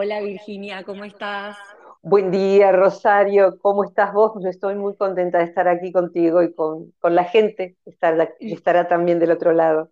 [0.00, 1.56] Hola Virginia, ¿cómo estás?
[2.02, 3.58] Buen día, Rosario.
[3.58, 4.30] ¿Cómo estás vos?
[4.40, 8.32] Yo estoy muy contenta de estar aquí contigo y con, con la gente que estará,
[8.38, 9.90] que estará también del otro lado.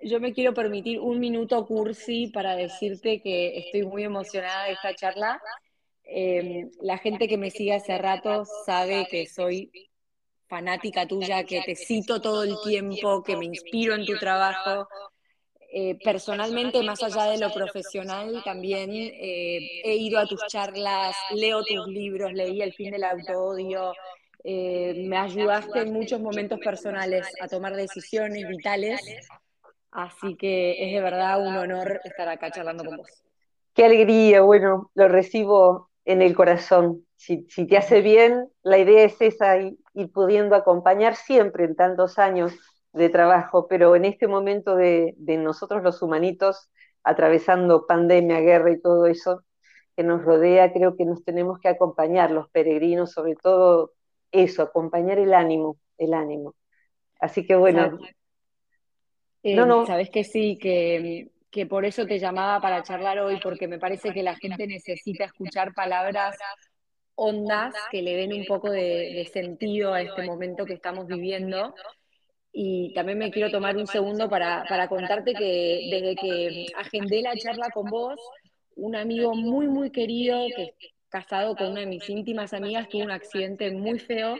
[0.00, 4.94] Yo me quiero permitir un minuto cursi para decirte que estoy muy emocionada de esta
[4.94, 5.42] charla.
[6.04, 9.72] Eh, la gente que me sigue hace rato sabe que soy
[10.46, 14.86] fanática tuya, que te cito todo el tiempo, que me inspiro en tu trabajo,
[15.70, 21.62] eh, personalmente, más allá de lo profesional, también eh, he ido a tus charlas, leo
[21.62, 23.92] tus libros, leí El fin del autoodio,
[24.44, 29.00] eh, me ayudaste en muchos momentos personales a tomar decisiones vitales,
[29.90, 33.22] así que es de verdad un honor estar acá charlando con vos.
[33.74, 37.04] Qué alegría, bueno, lo recibo en el corazón.
[37.14, 42.54] Si, te hace bien, la idea es esa, ir pudiendo acompañar siempre en tantos años
[42.98, 46.68] de trabajo, pero en este momento de, nosotros los humanitos,
[47.02, 49.42] atravesando pandemia, guerra y todo eso
[49.96, 53.92] que nos rodea, creo que nos tenemos que acompañar, los peregrinos, sobre todo
[54.30, 56.54] eso, acompañar el ánimo, el ánimo.
[57.20, 57.98] Así que bueno.
[59.42, 59.86] Eh, no, no.
[59.86, 64.12] Sabes que sí, que, que por eso te llamaba para charlar hoy, porque me parece
[64.12, 66.36] que la gente necesita escuchar palabras
[67.16, 71.74] hondas que le den un poco de sentido a este momento que estamos viviendo
[72.60, 77.36] y también me quiero tomar un segundo para, para contarte que desde que agendé la
[77.36, 78.18] charla con vos,
[78.74, 83.04] un amigo muy, muy querido, que es casado con una de mis íntimas amigas, tuvo
[83.04, 84.36] un accidente muy feo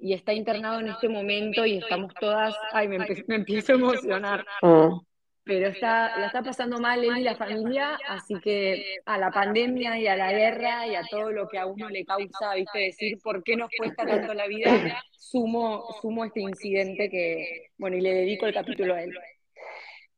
[0.00, 4.44] y está internado en este momento y estamos todas, ay, me, me empiezo a emocionar.
[4.60, 5.07] Mm
[5.48, 9.98] pero está, la está pasando mal él y la familia, así que a la pandemia
[9.98, 13.18] y a la guerra y a todo lo que a uno le causa, viste, decir
[13.24, 14.70] por qué nos cuesta tanto la vida,
[15.10, 19.14] sumo, sumo este incidente que, bueno, y le dedico el capítulo a él.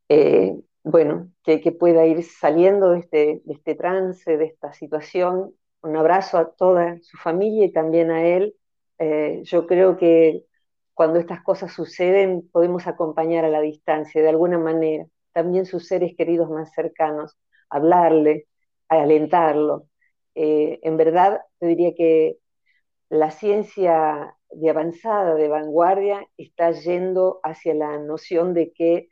[0.09, 5.55] Eh, bueno, que, que, pueda ir saliendo de este, de este trance, de esta situación.
[5.83, 8.57] Un abrazo a toda su familia y también a él.
[8.99, 10.45] Eh, yo creo que
[10.93, 16.15] cuando estas cosas suceden podemos acompañar a la distancia de alguna manera también sus seres
[16.17, 18.47] queridos más cercanos, hablarle,
[18.89, 19.87] alentarlo.
[20.35, 22.39] Eh, en verdad, te diría que
[23.09, 29.09] la ciencia de avanzada, de vanguardia, está yendo hacia la noción de que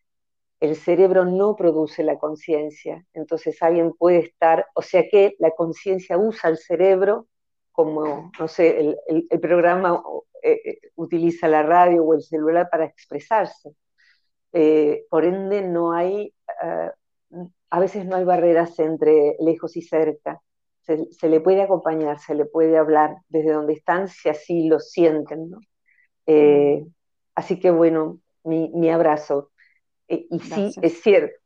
[0.61, 3.07] el cerebro no produce la conciencia.
[3.15, 7.29] Entonces alguien puede estar, o sea que la conciencia usa el cerebro
[7.73, 10.03] como, no sé, el, programa
[10.43, 13.71] eh, eh, utiliza la radio o el celular para expresarse.
[14.53, 16.91] Eh, por ende, no hay, eh,
[17.71, 20.41] a veces no hay barreras entre lejos y cerca.
[20.83, 25.51] Se, le puede acompañar, se le puede hablar desde donde están, si así lo sienten.
[26.25, 26.83] Eh,
[27.35, 29.51] así que bueno, mi, abrazo.
[30.09, 31.37] y sí, es cierto,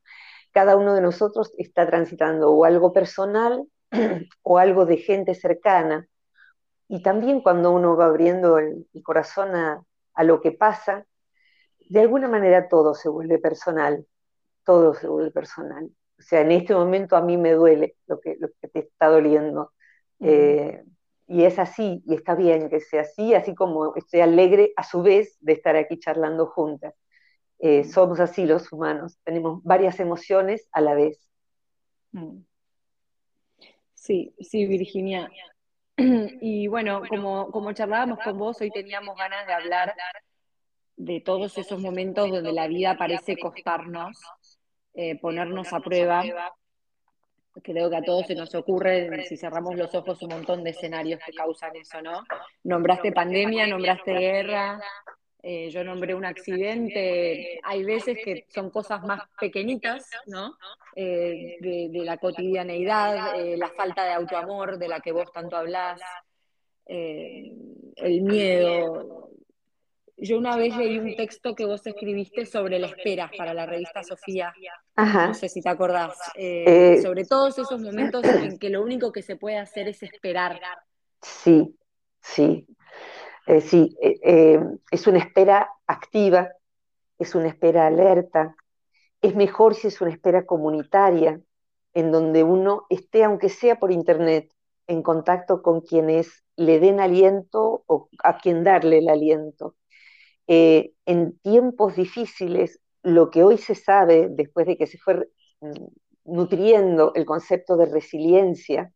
[0.53, 3.67] cada uno de nosotros está transitando o algo personal
[4.43, 6.07] o algo de gente cercana.
[6.89, 9.83] Y también cuando uno va abriendo el, corazón a,
[10.15, 11.07] a, lo que pasa,
[11.93, 14.07] de alguna manera todo se vuelve personal,
[14.65, 15.91] todo se vuelve personal.
[16.19, 19.09] O sea, en este momento a mí me duele lo que, lo que te está
[19.09, 19.75] doliendo.
[20.21, 20.85] Eh,
[21.27, 25.03] y es así, y está bien que sea así, así como estoy alegre a su
[25.03, 26.95] vez de estar aquí charlando juntas.
[27.59, 31.29] Eh, somos así los humanos, tenemos varias emociones a la vez.
[33.93, 35.31] Sí, sí, Virginia.
[36.41, 39.95] Y bueno, como, como charlábamos con vos, hoy teníamos ganas de hablar
[41.05, 44.21] de todos esos momentos donde la vida parece costarnos,
[44.95, 46.23] eh, ponernos a prueba.
[47.63, 51.21] Creo que a todos se nos ocurre, si cerramos los ojos, un montón de escenarios
[51.27, 52.23] que causan eso, ¿no?
[52.63, 54.81] Nombraste pandemia, nombraste guerra,
[55.43, 57.59] eh, yo nombré un accidente.
[57.65, 60.57] Hay veces que son cosas más pequeñitas, ¿no?
[60.95, 66.01] Eh, de, de, la cotidianeidad, la falta de autoamor de la que vos tanto hablás,
[66.87, 69.33] el miedo,
[70.23, 74.05] yo una vez leí un texto que vos escribiste sobre la espera para la revista
[74.05, 74.53] Sofía.
[74.97, 76.17] No sé si te acordás.
[76.37, 80.03] Eh, eh, sobre todos esos momentos en que lo único que se puede hacer es
[80.03, 80.61] esperar.
[81.21, 81.77] Sí,
[82.21, 82.67] sí.
[83.47, 86.51] Eh, sí, es una espera activa,
[87.19, 88.55] es una espera alerta.
[89.21, 91.41] Es mejor si es una espera comunitaria,
[91.95, 94.53] en donde uno esté, aunque sea por internet,
[94.87, 99.75] en contacto con quienes le den aliento o a quien darle el aliento
[100.47, 105.29] eh, en tiempos difíciles, lo que hoy se sabe, después de que se fue
[105.61, 105.71] mm,
[106.25, 108.93] nutriendo el concepto de resiliencia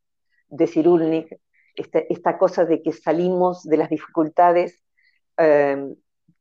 [0.49, 1.39] de Cyrulnik,
[1.75, 4.83] esta, cosa de que salimos de las dificultades
[5.37, 5.97] em,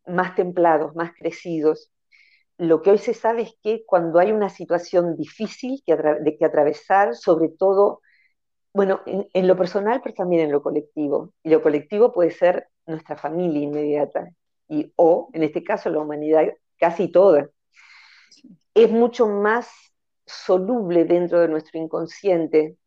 [0.08, 1.92] más templados, más crecidos,
[2.58, 6.46] lo que hoy se sabe es que cuando hay una situación difícil que de que
[6.46, 8.02] atravesar, sobre todo
[8.76, 11.34] bueno, en, lo personal, pero también en lo colectivo.
[11.44, 14.30] Y lo colectivo puede ser nuestra familia inmediata,
[14.68, 17.50] y, o en este caso la humanidad casi toda.
[18.74, 19.70] Es mucho más
[20.26, 22.78] soluble dentro de nuestro inconsciente,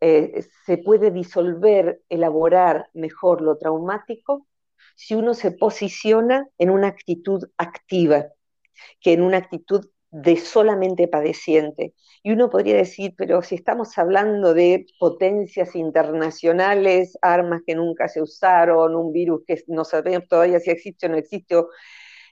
[0.00, 4.46] eh, se puede disolver, elaborar mejor lo traumático
[4.94, 8.26] si uno se posiciona en una actitud activa,
[9.00, 9.88] que en una actitud
[10.22, 11.94] de solamente padeciente.
[12.22, 18.22] Y uno podría decir, pero si estamos hablando de potencias internacionales, armas que nunca se
[18.22, 21.56] usaron, un virus que no sabemos todavía si existe o no existe,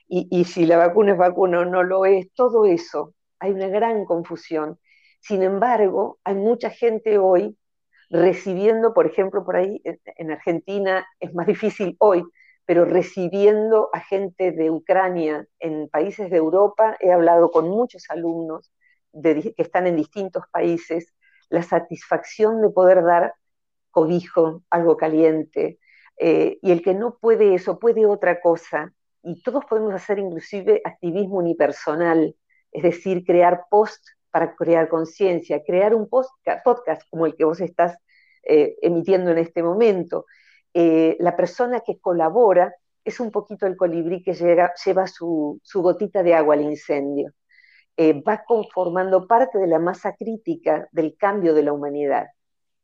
[0.07, 3.67] y, y si la vacuna es vacuna o no lo es, todo eso, hay una
[3.67, 4.79] gran confusión.
[5.19, 7.57] Sin embargo, hay mucha gente hoy
[8.09, 9.81] recibiendo, por ejemplo, por ahí
[10.17, 12.23] en Argentina es más difícil hoy,
[12.65, 18.71] pero recibiendo a gente de Ucrania en países de Europa, he hablado con muchos alumnos
[19.21, 21.13] que están en distintos países,
[21.49, 23.33] la satisfacción de poder dar
[23.91, 25.79] cobijo, algo caliente,
[26.17, 30.81] eh, y el que no puede eso, puede otra cosa, y todos podemos hacer inclusive
[30.83, 32.35] activismo unipersonal,
[32.71, 37.97] es decir, crear post para crear conciencia, crear un podcast como el que vos estás
[38.43, 40.25] eh, emitiendo en este momento,
[40.77, 42.75] eh, la persona que colabora
[43.05, 47.31] es un poquito el colibrí que lleva su, gotita de agua al incendio.
[47.95, 52.27] Eh, va conformando parte de la masa crítica del cambio de la humanidad.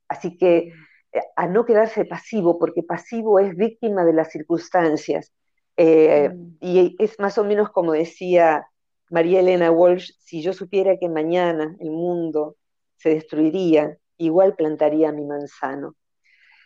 [0.07, 0.71] Así que
[1.11, 5.33] eh, a no quedarse pasivo, porque pasivo es víctima de las circunstancias.
[5.77, 6.57] Mm.
[6.61, 8.67] Y es más o menos como decía
[9.09, 12.55] María Elena Walsh, si yo supiera que mañana el mundo
[12.95, 15.95] se destruiría, igual plantaría mi manzano.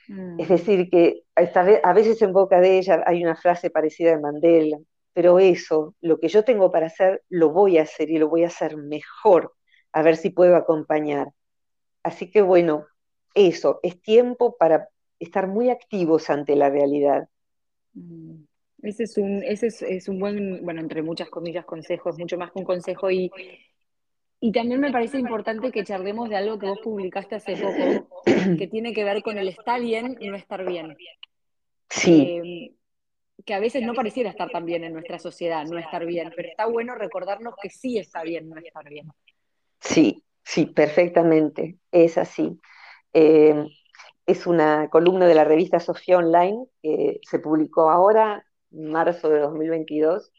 [0.07, 0.53] Es mm.
[0.53, 4.77] decir, que a veces en boca de ella hay una frase parecida de Mandela,
[5.13, 8.43] pero eso, lo que yo tengo para hacer, lo voy a hacer y lo voy
[8.43, 9.53] a hacer mejor,
[9.93, 11.29] a ver si puedo acompañar.
[12.03, 12.85] Así que bueno,
[13.33, 17.27] eso, es tiempo para estar muy activos ante la realidad.
[17.93, 18.43] Mm.
[18.83, 22.51] Ese es un, ese es, un buen, bueno, entre muchas comillas, consejo, es mucho más
[22.51, 23.31] que un consejo y,
[24.39, 28.23] y también me parece importante que charlemos de algo que vos publicaste hace poco,
[28.57, 30.95] que tiene que ver con el estar bien y no estar bien.
[31.89, 32.21] Sí.
[32.21, 32.75] Eh,
[33.45, 36.49] que a veces no pareciera estar tan bien en nuestra sociedad, no estar bien, pero
[36.49, 39.07] está bueno recordarnos que sí está bien no estar bien.
[39.79, 42.59] Sí, sí, perfectamente, es así.
[43.13, 43.65] Eh,
[44.25, 49.39] es una columna de la revista Sofía Online que se publicó ahora, en marzo de
[49.39, 50.31] 2022,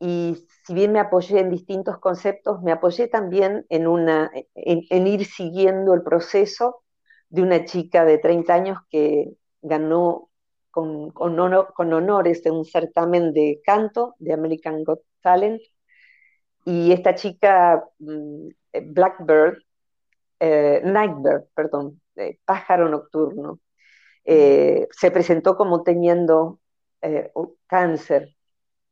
[0.00, 5.24] y si bien me apoyé en distintos conceptos, me apoyé también en, una, en, ir
[5.24, 6.82] siguiendo el proceso
[7.28, 10.30] de una chica de 30 años que ganó
[10.70, 15.60] con, con, honores de un certamen de canto de American Got Talent.
[16.64, 18.48] Y esta chica, mm,
[18.92, 19.58] Blackbird,
[20.40, 22.00] eh, Nightbird, perdón,
[22.44, 23.60] pájaro nocturno,
[24.24, 26.60] eh, se presentó como teniendo
[27.02, 27.32] eh,
[27.66, 28.37] cáncer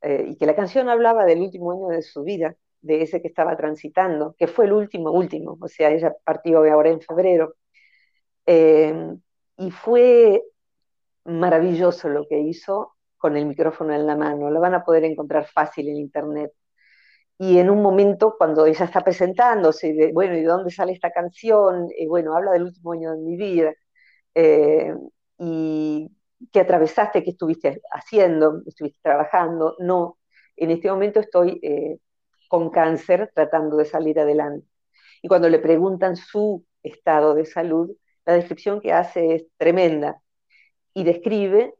[0.02, 3.28] eh, y que la canción hablaba del último año de su vida, de ese que
[3.28, 7.54] estaba transitando, que fue el último, último, o sea, ella partió ahora en febrero.
[8.46, 8.94] Eh,
[9.58, 10.42] y fue
[11.24, 15.46] maravilloso lo que hizo con el micrófono en la mano, lo van a poder encontrar
[15.46, 16.52] fácil en internet.
[17.38, 21.10] Y en un momento, cuando ella está presentándose, de, bueno, ¿y de dónde sale esta
[21.10, 21.88] canción?
[21.98, 23.74] Y bueno, habla del último año de mi vida.
[24.34, 24.94] Eh,
[25.38, 26.10] y
[26.52, 27.22] ¿Qué atravesaste?
[27.22, 28.62] ¿Qué estuviste haciendo?
[28.66, 29.76] ¿Estuviste trabajando?
[29.78, 30.18] No,
[30.56, 31.98] en este momento estoy eh,
[32.48, 34.66] con cáncer tratando de salir adelante.
[35.22, 37.90] Y cuando le preguntan su estado de salud,
[38.24, 40.20] la descripción que hace es tremenda
[40.94, 41.74] y describe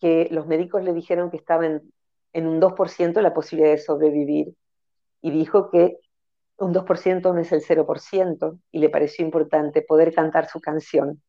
[0.00, 1.82] que los médicos le dijeron que estaba en,
[2.32, 4.54] en un 2% la posibilidad de sobrevivir
[5.22, 5.98] y dijo que
[6.58, 11.22] un 2% no es el 0% y le pareció importante poder cantar su canción.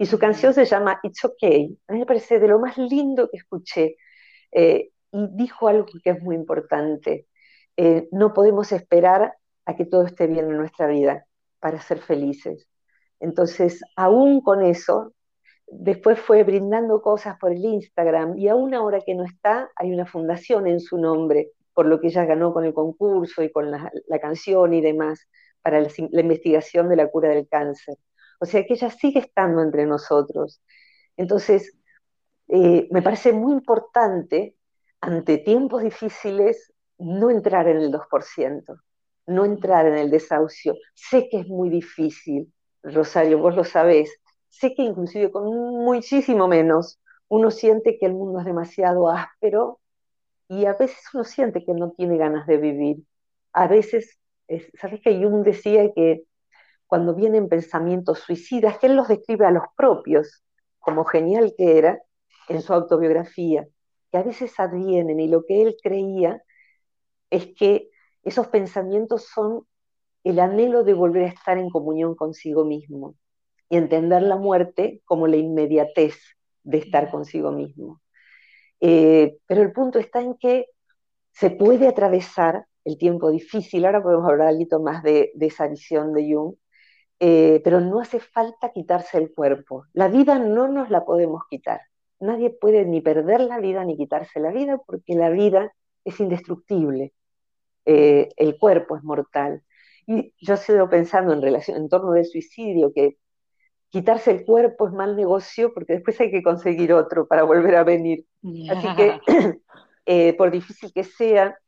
[0.00, 1.78] Y su canción se llama It's Okay.
[1.86, 3.96] A mí me parece de lo más lindo que escuché.
[4.50, 7.26] Eh, y dijo algo que es muy importante.
[7.76, 9.34] Eh, no podemos esperar
[9.66, 11.26] a que todo esté bien en nuestra vida
[11.58, 12.66] para ser felices.
[13.20, 15.12] Entonces, aún con eso,
[15.66, 20.06] después fue brindando cosas por el Instagram y aún ahora que no está, hay una
[20.06, 23.90] fundación en su nombre, por lo que ella ganó con el concurso y con la,
[24.18, 25.28] canción y demás,
[25.60, 27.98] para la investigación de la cura del cáncer.
[28.40, 30.60] O sea que ella sigue estando entre nosotros.
[31.16, 31.76] Entonces,
[32.48, 34.56] eh, me parece muy importante,
[35.00, 38.76] ante tiempos difíciles, no entrar en el 2%,
[39.26, 40.74] no entrar en el desahucio.
[40.94, 44.10] Sé que es muy difícil, Rosario, vos lo sabés.
[44.48, 49.80] Sé que inclusive con muchísimo menos uno siente que el mundo es demasiado áspero
[50.48, 53.04] y a veces uno siente que no tiene ganas de vivir.
[53.52, 54.18] A veces,
[54.80, 56.24] ¿sabes que Jung decía que
[56.90, 60.42] cuando vienen pensamientos suicidas, que él los describe a los propios,
[60.80, 62.02] como genial que era
[62.48, 63.68] en su autobiografía,
[64.10, 66.42] que a veces advienen y lo que él creía
[67.30, 67.90] es que
[68.24, 69.68] esos pensamientos son
[70.24, 73.14] el anhelo de volver a estar en comunión consigo mismo
[73.68, 76.16] y entender la muerte como la inmediatez
[76.64, 78.02] de estar consigo mismo.
[78.80, 80.66] Eh, pero el punto está en que
[81.30, 86.34] se puede atravesar el tiempo difícil, ahora podemos hablar algo más de, esa visión de
[86.34, 86.56] Jung,
[87.22, 89.84] eh, pero no hace falta quitarse el cuerpo.
[89.92, 91.82] La vida no nos la podemos quitar.
[92.18, 95.72] Nadie puede ni perder la vida ni quitarse la vida porque la vida
[96.02, 97.12] es indestructible.
[97.84, 99.62] Eh, el cuerpo es mortal.
[100.06, 103.18] Y yo sigo pensando en relación, en torno del suicidio, que
[103.90, 107.84] quitarse el cuerpo es mal negocio porque después hay que conseguir otro para volver a
[107.84, 108.24] venir.
[108.70, 109.20] Así que,
[110.06, 111.58] eh, por difícil que sea,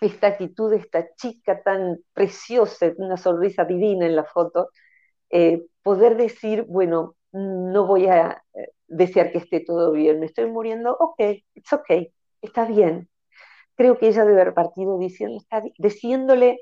[0.00, 4.70] esta actitud de esta chica tan preciosa, una sonrisa divina en la foto,
[5.30, 10.46] eh, poder decir, bueno, no voy a eh, desear que esté todo bien, me estoy
[10.50, 11.20] muriendo, ok,
[11.54, 12.10] it's ok,
[12.42, 13.08] está bien.
[13.76, 16.60] Creo que ella debe haber partido diciendo, está, diciéndole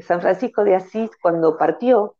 [0.00, 2.16] San Francisco de Asís cuando partió,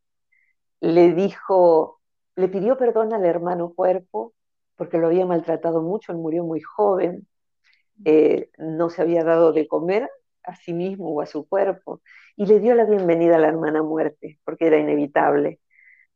[0.81, 2.01] le dijo,
[2.37, 4.35] le pidió perdón al hermano cuerpo
[4.77, 7.27] porque lo había maltratado mucho, él murió muy joven,
[8.05, 10.11] eh, no se había dado de comer
[10.43, 12.03] a sí mismo o a su cuerpo,
[12.37, 15.61] y le dio la bienvenida a la hermana muerte, porque era inevitable.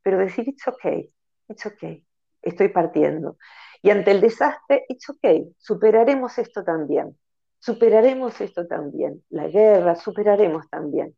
[0.03, 1.13] Pero decir, it's okay,
[1.49, 2.07] it's okay,
[2.43, 3.37] estoy partiendo.
[3.83, 7.19] Y ante el desastre, it's okay, superaremos esto también,
[7.59, 11.17] superaremos esto también, la guerra, superaremos también.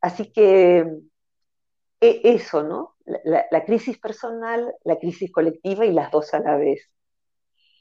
[0.00, 0.86] Así que
[2.00, 2.96] e, eso, ¿no?
[3.24, 6.90] La, crisis personal, la crisis colectiva y las dos a la vez.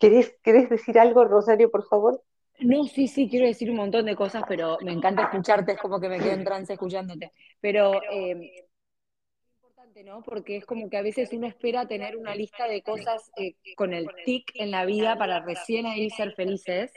[0.01, 2.23] ¿Querés, decir algo, Rosario, por favor?
[2.59, 5.99] No, sí, sí, quiero decir un montón de cosas, pero me encanta escucharte, es como
[5.99, 7.31] que me quedo en trance escuchándote.
[7.59, 10.23] Pero eh, es importante, ¿no?
[10.23, 13.93] Porque es como que a veces uno espera tener una lista de cosas eh, con
[13.93, 16.91] el tic en la vida para recién ahí ser felices.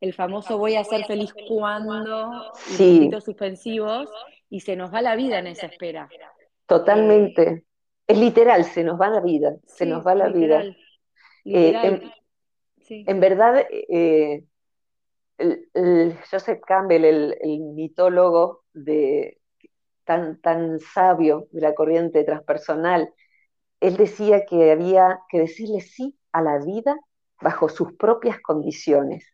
[0.00, 3.10] El famoso voy a ser feliz cuando, sí.
[3.24, 4.08] suspensivos,
[4.48, 6.08] y se nos va la vida en esa espera.
[6.66, 7.64] Totalmente.
[8.06, 10.62] es literal, se nos va la vida, se nos va la vida.
[11.44, 12.00] Eh,
[12.90, 13.64] en, verdad,
[16.30, 18.64] Joseph Campbell, el, mitólogo
[20.04, 23.12] tan, tan sabio de la corriente transpersonal,
[23.80, 26.96] él decía que había que decirle sí a la vida
[27.40, 29.24] bajo sus propias condiciones.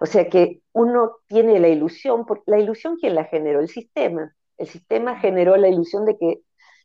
[0.00, 4.34] O sea que uno tiene la ilusión, la ilusión quién la generó, el sistema.
[4.56, 6.40] El sistema generó la ilusión de que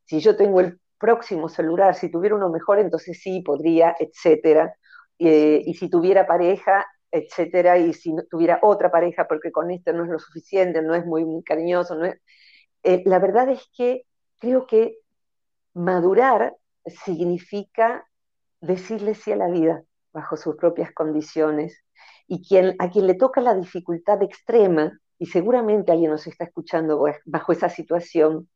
[0.05, 4.75] si yo tengo el próximo celular, si tuviera uno mejor, entonces sí podría, etcétera.
[5.19, 9.93] Eh, y si tuviera pareja, etcétera, y si no, tuviera otra pareja, porque con este
[9.93, 12.19] no es lo suficiente, no es muy, cariñoso, no es...
[12.83, 14.05] Eh, la verdad es que
[14.39, 14.97] creo que
[15.73, 18.07] madurar significa
[18.61, 19.83] decirle sí a la vida
[20.13, 21.83] bajo sus propias condiciones.
[22.27, 27.03] Y quien, a quien le toca la dificultad extrema y seguramente alguien nos está escuchando
[27.25, 28.49] bajo esa situación,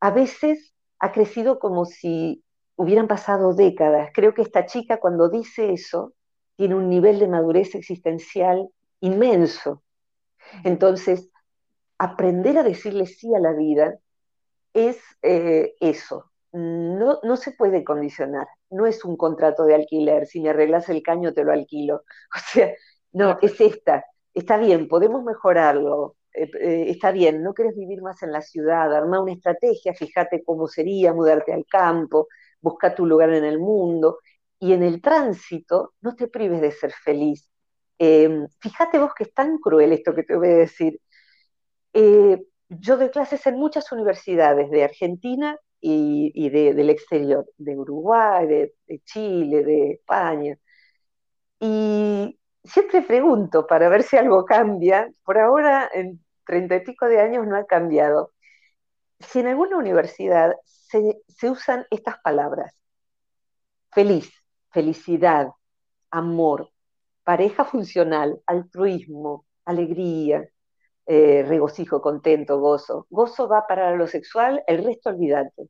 [0.00, 2.44] a veces ha crecido como si
[2.78, 4.10] hubieran pasado décadas.
[4.14, 6.14] Creo que esta chica cuando dice eso
[6.56, 8.68] tiene un nivel de madurez existencial
[9.00, 9.82] inmenso.
[10.64, 11.30] Entonces,
[11.98, 13.98] aprender a decirle sí a la vida
[14.72, 16.30] es eh, eso.
[16.52, 18.48] No, no se puede condicionar.
[18.70, 20.26] No es un contrato de alquiler.
[20.26, 22.04] Si me arreglas el caño, te lo alquilo.
[22.34, 22.72] O sea,
[23.12, 24.04] no, es esta
[24.38, 28.94] está bien, podemos mejorarlo, eh, eh, está bien, no quieres vivir más en la ciudad,
[28.94, 32.28] arma una estrategia, fíjate cómo sería mudarte al campo,
[32.60, 34.18] busca tu lugar en el mundo,
[34.60, 37.48] y en el tránsito no te prives de ser feliz.
[37.98, 41.00] Em, fíjate vos que es tan cruel esto que te voy a decir.
[41.92, 48.74] Eh, yo doy clases en muchas universidades de Argentina y, del exterior, de Uruguay, de,
[48.86, 50.58] de Chile, de España.
[51.60, 55.08] Y siempre pregunto para ver si algo cambia.
[55.24, 58.32] Por ahora, en treinta y pico de años no ha cambiado.
[59.20, 62.74] Si en alguna universidad se, usan estas palabras,
[63.92, 64.32] feliz,
[64.70, 65.48] felicidad,
[66.10, 66.70] amor,
[67.24, 70.48] pareja funcional, altruismo, alegría,
[71.06, 73.06] eh, regocijo, contento, gozo.
[73.10, 75.68] Gozo va para lo sexual, el resto olvídate.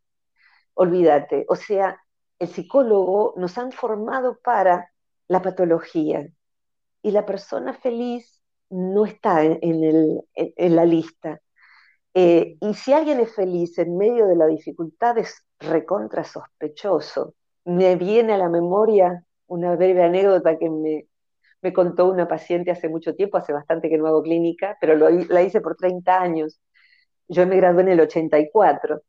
[0.74, 1.44] Olvídate.
[1.48, 2.00] O sea,
[2.38, 4.92] el psicólogo nos han formado para
[5.28, 6.28] la patología,
[7.02, 10.20] y la persona feliz no está en,
[10.76, 11.40] la lista.
[12.20, 17.34] Eh, y si alguien es feliz en medio de la dificultad es recontra sospechoso.
[17.64, 23.14] Me viene a la memoria una breve anécdota que me, contó una paciente hace mucho
[23.14, 26.60] tiempo, hace bastante que no hago clínica, pero la hice por 30 años.
[27.28, 29.00] yo me gradué en el 84.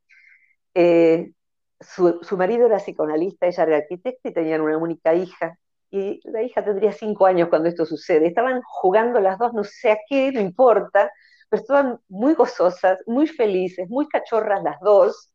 [0.75, 1.31] Eh,
[1.79, 5.57] su, su, marido era psicoanalista, ella era arquitecta y tenían una única hija.
[5.89, 8.27] Y la hija tendría cinco años cuando esto sucede.
[8.27, 11.11] Estaban jugando las dos, no sé a qué, no importa,
[11.57, 15.33] estaban muy gozosas, muy felices, muy cachorras las dos,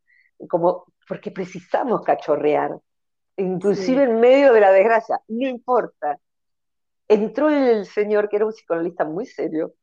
[0.48, 2.76] como porque precisamos cachorrear,
[3.36, 6.18] inclusive en medio de la desgracia, no importa.
[7.08, 9.74] Entró el señor, que era un psicoanalista muy serio,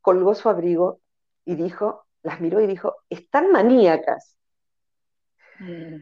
[0.00, 1.00] colgó su abrigo
[1.44, 4.36] y dijo, las miró y dijo, están maníacas.
[5.58, 5.96] Mm.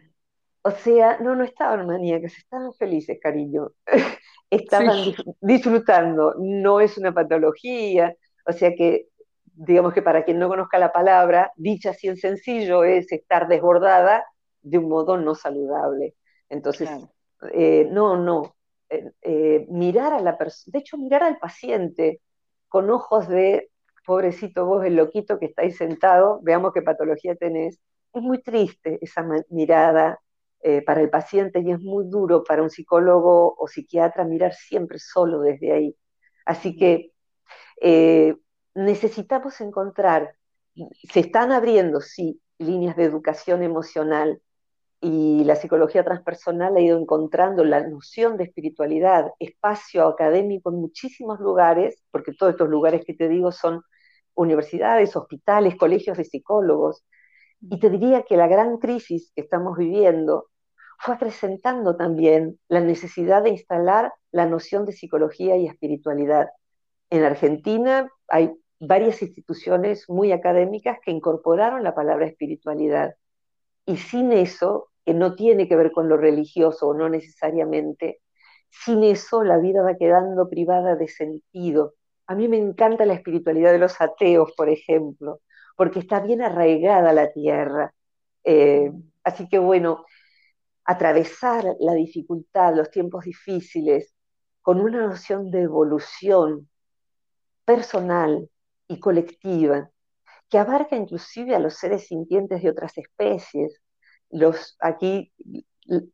[0.62, 3.70] O sea, no, no estaban maníacas, estaban felices, cariño.
[4.50, 8.14] estaban disfrutando, no es una patología.
[8.46, 9.08] O sea que,
[9.54, 14.24] digamos que para quien no conozca la palabra, dicha así en sencillo es estar desbordada
[14.62, 16.14] de un modo no saludable.
[16.48, 16.90] Entonces,
[17.52, 18.54] eh, no, no.
[18.88, 22.20] Eh, eh, mirar a la persona, de hecho, mirar al paciente
[22.68, 23.70] con ojos de
[24.04, 27.78] pobrecito vos, el loquito que estáis sentado, veamos qué patología tenés.
[28.12, 30.20] Es muy triste esa mirada
[30.84, 35.40] para el paciente y es muy duro para un psicólogo o psiquiatra mirar siempre solo
[35.40, 35.96] desde ahí.
[36.44, 37.12] Así que
[38.74, 40.34] necesitamos encontrar,
[40.74, 44.40] se están abriendo, sí, líneas de educación emocional
[45.00, 51.40] y la psicología transpersonal ha ido encontrando la noción de espiritualidad, espacio académico en muchísimos
[51.40, 53.82] lugares, porque todos estos lugares que te digo son
[54.34, 57.04] universidades, hospitales, colegios de psicólogos.
[57.62, 60.48] Y te diría que la gran crisis que estamos viviendo
[60.98, 66.50] fue acrecentando también la necesidad de instalar la noción de psicología y espiritualidad.
[67.08, 73.14] En Argentina hay varias instituciones muy académicas que incorporaron la palabra espiritualidad.
[73.86, 78.20] Y sin eso, que no tiene que ver con lo religioso no necesariamente,
[78.70, 81.94] sin eso la vida va quedando privada de sentido,
[82.26, 85.40] a mí me encanta la espiritualidad de los ateos, por ejemplo,
[85.76, 87.92] porque está bien arraigada la tierra.
[88.44, 88.92] Eh,
[89.24, 90.04] así que bueno,
[90.84, 94.14] atravesar la dificultad, los tiempos difíciles,
[94.62, 96.68] con una noción de evolución
[97.64, 98.48] personal
[98.90, 99.88] y colectiva,
[100.48, 103.80] que abarca inclusive a los seres sintientes de otras especies.
[104.30, 105.32] Los, aquí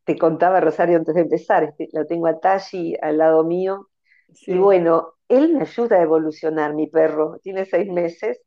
[0.05, 3.89] te contaba Rosario antes de empezar, este, lo tengo a Tashi al lado mío,
[4.29, 8.41] y bueno, él me ayuda a evolucionar, mi perro, tiene seis meses,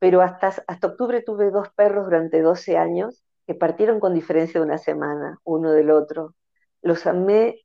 [0.00, 4.66] pero hasta, hasta octubre tuve dos perros durante 12 años que partieron con diferencia de
[4.66, 6.34] una semana, uno del otro.
[6.82, 7.60] Los amé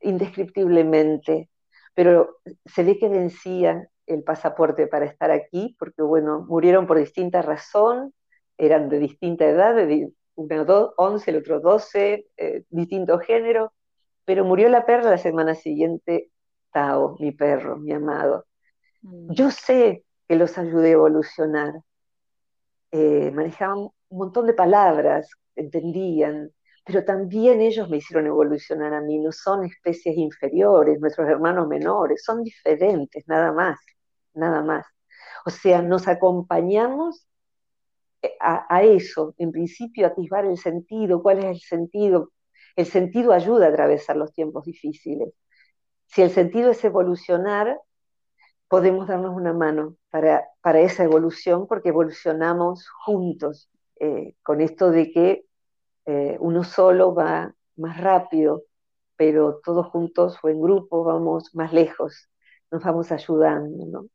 [0.00, 1.50] indescriptiblemente,
[1.94, 7.42] pero se ve que vencía el pasaporte para estar aquí, porque bueno, murieron por distinta
[7.42, 8.12] razón,
[8.56, 13.72] eran de distinta edad, de uno 11, el otro 12, eh, distinto género,
[14.24, 16.30] pero murió la perra la semana siguiente
[17.18, 18.46] mi perro, mi amado.
[19.02, 19.32] Mm.
[19.32, 21.72] Yo sé que los ayudé a evolucionar.
[22.92, 26.50] Eh, manejaban un montón de palabras, entendían,
[26.84, 29.18] pero también ellos me hicieron evolucionar a mí.
[29.18, 33.78] No son especies inferiores, nuestros hermanos menores, son diferentes, nada más,
[34.36, 34.86] nada más.
[35.44, 37.26] O sea, nos acompañamos
[38.22, 42.32] eh, a, eso, en principio, atisbar el sentido, cuál es el sentido.
[42.76, 45.32] El sentido ayuda a atravesar los tiempos difíciles.
[46.06, 47.80] Si el sentido es evolucionar,
[48.68, 53.70] podemos darnos una mano para, para esa evolución porque evolucionamos juntos,
[54.00, 55.46] eh, con esto de que
[56.06, 58.64] eh, uno solo va más rápido,
[59.16, 62.28] pero todos juntos o en grupo vamos más lejos,
[62.70, 64.06] nos vamos ayudando, ¿no?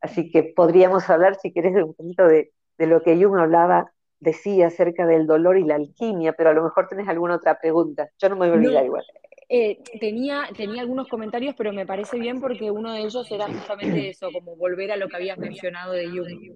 [0.00, 4.68] Así que podríamos hablar, si querés, un poquito de, de lo que Jung hablaba, decía
[4.68, 8.08] acerca del dolor y la alquimia, pero a lo mejor tenés alguna otra pregunta.
[8.18, 9.04] Yo no me voy a olvidar igual.
[9.48, 14.10] Eh, tenía, tenía algunos comentarios, pero me parece bien porque uno de ellos era justamente
[14.10, 16.52] eso, como volver a lo que habías mencionado de Jung.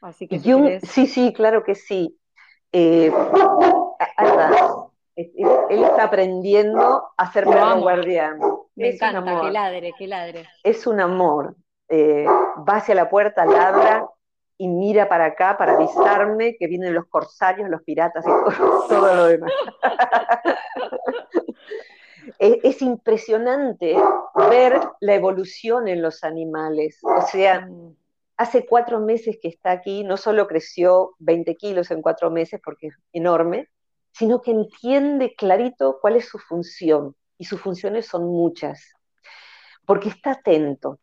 [0.00, 2.16] Así que Jung, sí, sí, claro que sí.
[2.72, 3.10] Eh,
[5.16, 8.38] él, está aprendiendo a ser perro guardián.
[8.76, 10.46] Me encanta, que ladre, que ladre.
[10.62, 11.56] Es un amor.
[11.88, 14.06] Eh, va hacia la puerta, ladra
[14.58, 19.24] y mira para acá para avisarme que vienen los corsarios, los piratas y todo lo
[19.26, 19.52] demás.
[22.38, 23.96] es, impresionante
[24.50, 26.98] ver la evolución en los animales.
[27.02, 27.96] O sea, mm.
[28.36, 32.88] hace cuatro meses que está aquí, no solo creció 20 kilos en cuatro meses, porque
[32.88, 33.68] es enorme,
[34.12, 37.14] sino que entiende clarito cuál es su función.
[37.38, 38.92] Y sus funciones son muchas.
[39.86, 40.98] Porque está atento,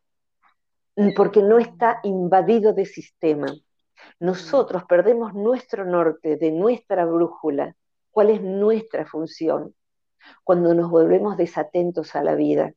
[1.15, 3.47] porque no está invadido de sistema.
[4.19, 7.75] Nosotros perdemos nuestro norte, de nuestra brújula,
[8.11, 9.75] cuál es nuestra función
[10.43, 12.73] cuando nos volvemos desatentos a la vida.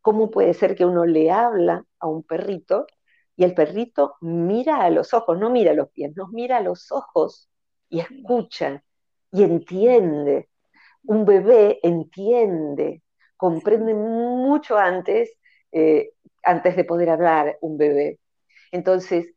[0.00, 2.86] ¿Cómo puede ser que uno le habla a un perrito
[3.36, 6.62] y el perrito mira a los ojos, no mira a los pies, nos mira a
[6.62, 7.50] los ojos
[7.88, 8.82] y escucha
[9.30, 10.48] y entiende.
[11.04, 13.02] Un bebé entiende,
[13.36, 15.30] comprende mucho antes,
[15.72, 16.10] eh,
[16.42, 18.18] antes de poder hablar un bebé.
[18.72, 19.34] Entonces,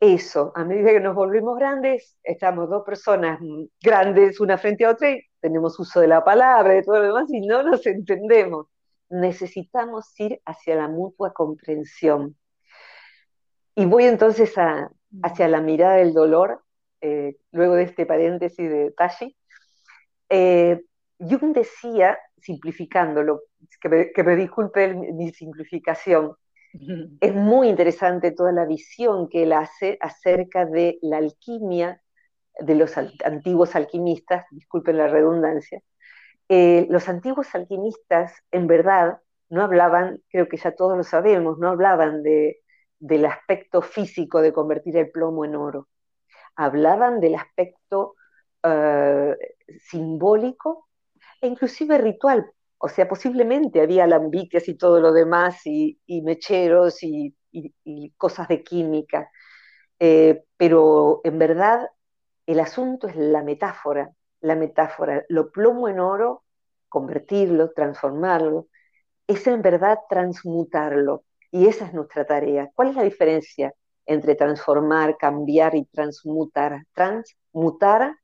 [0.00, 3.40] eso, a medida que nos volvemos grandes, estamos dos personas
[3.80, 7.32] grandes una frente a otra y tenemos uso de la palabra y todo lo demás
[7.32, 8.66] y no nos entendemos.
[9.08, 12.36] Necesitamos ir hacia la mutua comprensión.
[13.74, 14.54] Y voy entonces
[15.22, 16.62] hacia la mirada del dolor,
[17.00, 19.36] eh, luego de este paréntesis de Tashi.
[20.28, 20.82] Eh,
[21.18, 23.42] Jung decía, simplificándolo,
[23.80, 26.36] que me, que me disculpe mi simplificación,
[27.20, 32.02] es muy interesante toda la visión que él hace acerca de la alquimia
[32.58, 35.82] de los antiguos alquimistas, disculpen la redundancia.
[36.48, 41.68] Eh, los antiguos alquimistas, en verdad, no hablaban, creo que ya todos lo sabemos, no
[41.68, 42.60] hablaban de,
[42.98, 45.88] del aspecto físico de convertir el plomo en oro.
[46.56, 48.14] Hablaban del aspecto
[48.64, 49.34] uh,
[49.78, 50.85] simbólico
[51.40, 52.50] e inclusive ritual.
[52.78, 57.34] O sea, posiblemente había alambiques y todo lo demás, y, mecheros y,
[58.16, 59.30] cosas de química,
[59.98, 61.88] eh, pero en verdad
[62.46, 66.44] el asunto es la metáfora, la metáfora, lo plomo en oro,
[66.88, 68.68] convertirlo, transformarlo,
[69.26, 72.70] es en verdad transmutarlo, y esa es nuestra tarea.
[72.74, 73.72] ¿Cuál es la diferencia
[74.04, 76.84] entre transformar, cambiar y transmutar?
[76.92, 78.16] Transmutar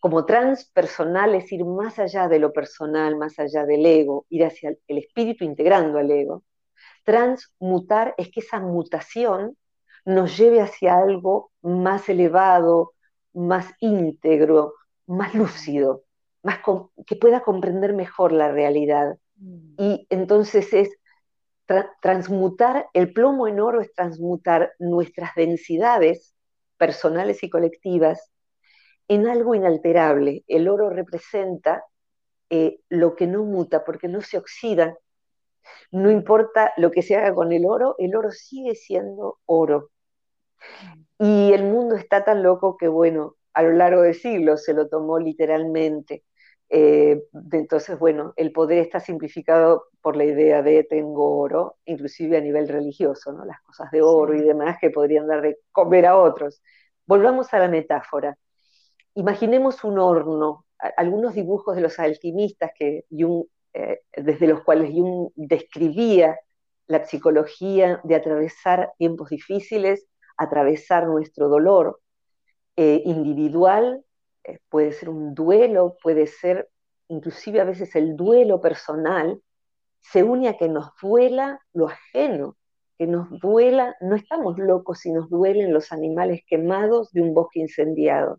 [0.00, 4.76] como transpersonal es ir más allá de lo personal, más allá del ego, ir hacia
[4.86, 6.44] el espíritu integrando al ego.
[7.04, 9.56] Transmutar es que esa mutación
[10.04, 12.92] nos lleve hacia algo más elevado,
[13.32, 14.74] más íntegro,
[15.06, 16.04] más lúcido,
[16.42, 16.60] más
[17.06, 19.16] que pueda comprender mejor la realidad.
[19.36, 19.74] Mm.
[19.78, 20.90] Y entonces es
[22.00, 26.34] transmutar, el plomo en oro es transmutar nuestras densidades
[26.78, 28.30] personales y colectivas
[29.08, 30.44] en algo inalterable.
[30.46, 31.84] El oro representa
[32.50, 34.96] eh, lo que no muta, porque no se oxida.
[35.92, 39.90] No importa lo que se haga con el oro, el oro sigue siendo oro.
[41.18, 44.88] Y el mundo está tan loco que, bueno, a lo largo de siglos se lo
[44.88, 46.24] tomó literalmente.
[46.70, 52.40] Eh, entonces, bueno, el poder está simplificado por la idea de tengo oro, inclusive a
[52.40, 53.44] nivel religioso, ¿no?
[53.44, 56.62] Las cosas de oro y demás que podrían dar de comer a otros.
[57.06, 58.36] Volvamos a la metáfora.
[59.18, 60.64] Imaginemos un horno,
[60.96, 66.38] algunos dibujos de los alquimistas que eh, desde los cuales Jung describía
[66.86, 72.00] la psicología de atravesar tiempos difíciles, atravesar nuestro dolor
[72.76, 74.04] eh, individual
[74.44, 76.68] eh, puede ser un duelo, puede ser
[77.08, 79.42] inclusive a veces el duelo personal,
[80.00, 82.56] se une a que nos duela lo ajeno,
[82.96, 87.58] que nos duela, no estamos locos si nos duelen los animales quemados de un bosque
[87.58, 88.38] incendiado,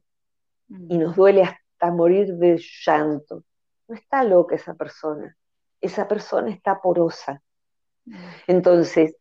[0.70, 1.16] y nos mm.
[1.16, 3.44] duele hasta morir de llanto.
[3.88, 5.36] No está loca esa persona,
[5.82, 7.42] esa persona está porosa.
[8.06, 8.16] Mm.
[8.48, 9.16] Entonces,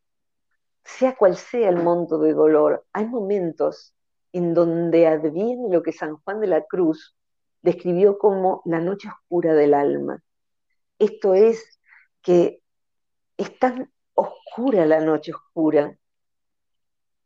[0.85, 3.95] sea cual sea el monto de dolor, hay momentos
[4.33, 7.17] en donde adviene lo que San Juan de la Cruz
[7.63, 10.23] describió como la noche oscura del alma.
[10.99, 11.81] Esto es
[12.23, 12.63] que
[13.37, 15.97] es tan oscura la noche oscura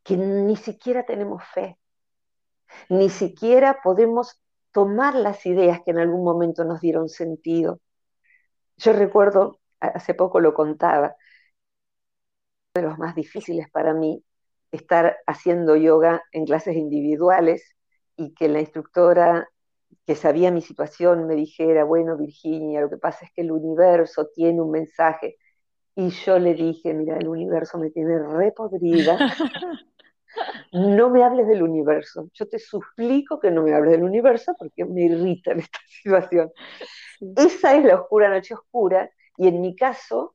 [0.03, 1.79] que ni siquiera tenemos fe,
[2.89, 4.41] ni siquiera podemos
[4.73, 7.81] tomar las ideas que en algún momento nos dieron sentido.
[8.77, 11.17] Yo recuerdo, hace poco lo contaba,
[12.75, 14.25] de los más difíciles para mí
[14.71, 17.77] estar haciendo yoga en clases individuales
[18.17, 19.49] y que la instructora
[20.07, 24.29] que sabía mi situación me dijera, bueno, Virginia, lo que pasa es que el universo
[24.35, 25.37] tiene un mensaje.
[25.95, 29.19] Y yo le dije, mira, el universo me tiene repodrida.
[30.73, 32.29] No me hables del universo.
[32.35, 36.51] Yo te suplico que no me hables del universo porque me irrita en esta situación.
[37.37, 40.35] Esa es la oscura noche oscura y en mi caso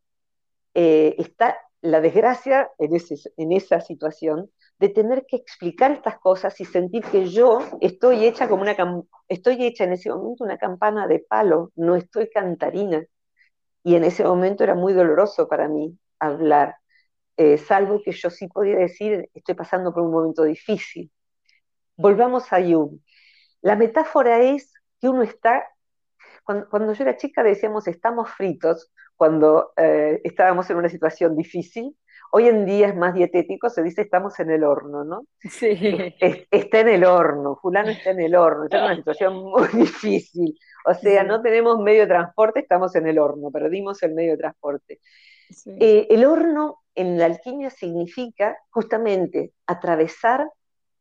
[0.73, 2.97] eh, está la desgracia en,
[3.38, 8.47] en esa situación de tener que explicar estas cosas y sentir que yo estoy hecha
[8.47, 8.75] como una
[9.27, 13.03] estoy hecha en ese momento una campana de palo, no estoy cantarina.
[13.83, 16.75] Y en ese momento era muy doloroso para mí hablar,
[17.38, 21.12] eh, salvo que yo sí podía decir, estoy pasando por un momento difícil.
[21.95, 23.00] Volvamos a Jung.
[23.62, 25.63] La metáfora es que uno está,
[26.43, 31.95] cuando, cuando yo era chica decíamos estamos fritos, cuando eh, estábamos en una situación difícil.
[32.32, 35.26] Hoy en día es más dietético, se dice estamos en el horno, ¿no?
[35.50, 36.15] Sí.
[36.52, 40.58] está en el horno, fulano está en el horno, está en una situación muy difícil.
[40.86, 44.38] O sea, no tenemos medio de transporte, estamos en el horno, perdimos el medio de
[44.38, 45.00] transporte.
[45.80, 50.49] Eh, el horno en la alquimia significa justamente atravesar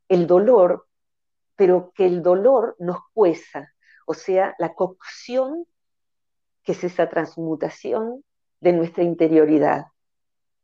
[0.09, 0.87] el dolor,
[1.57, 3.73] pero que el dolor nos cueza,
[4.07, 5.67] o sea, la cocción,
[6.63, 8.23] que es esa transmutación
[8.61, 9.87] de nuestra interioridad.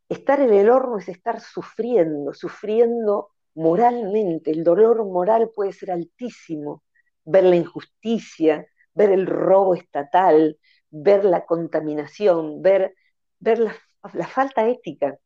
[0.07, 4.51] Estar en el horno es estar sufriendo, sufriendo moralmente.
[4.51, 6.83] El dolor moral puede ser altísimo.
[7.25, 10.59] Ver la injusticia, ver el robo estatal,
[10.91, 12.95] ver la contaminación, ver,
[13.39, 13.75] ver la,
[14.13, 15.17] la falta ética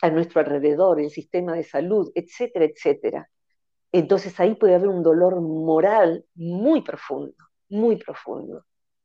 [0.00, 3.30] a nuestro alrededor, el sistema de salud, etcétera, etcétera.
[3.92, 7.36] Entonces ahí puede haber un dolor moral muy profundo,
[7.68, 8.64] muy profundo,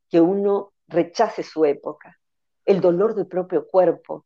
[0.09, 2.17] que uno rechace su época.
[2.65, 4.25] El dolor del propio cuerpo,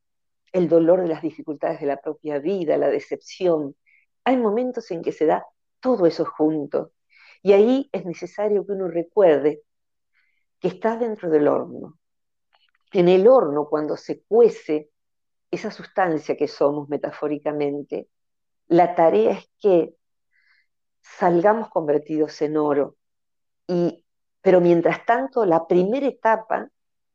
[0.51, 3.75] el dolor de las dificultades de la propia vida, la decepción.
[4.23, 5.45] Hay momentos en que se da
[5.79, 6.91] todo eso junto.
[7.41, 9.61] Y ahí es necesario que uno recuerde
[10.59, 11.97] que está dentro del horno.
[12.91, 14.89] En el horno, cuando se cuece
[15.51, 18.09] esa sustancia que somos metafóricamente,
[18.67, 19.95] la tarea es que
[21.01, 22.95] salgamos convertidos en oro.
[23.67, 24.05] Y,
[24.41, 26.69] pero mientras tanto, la primera etapa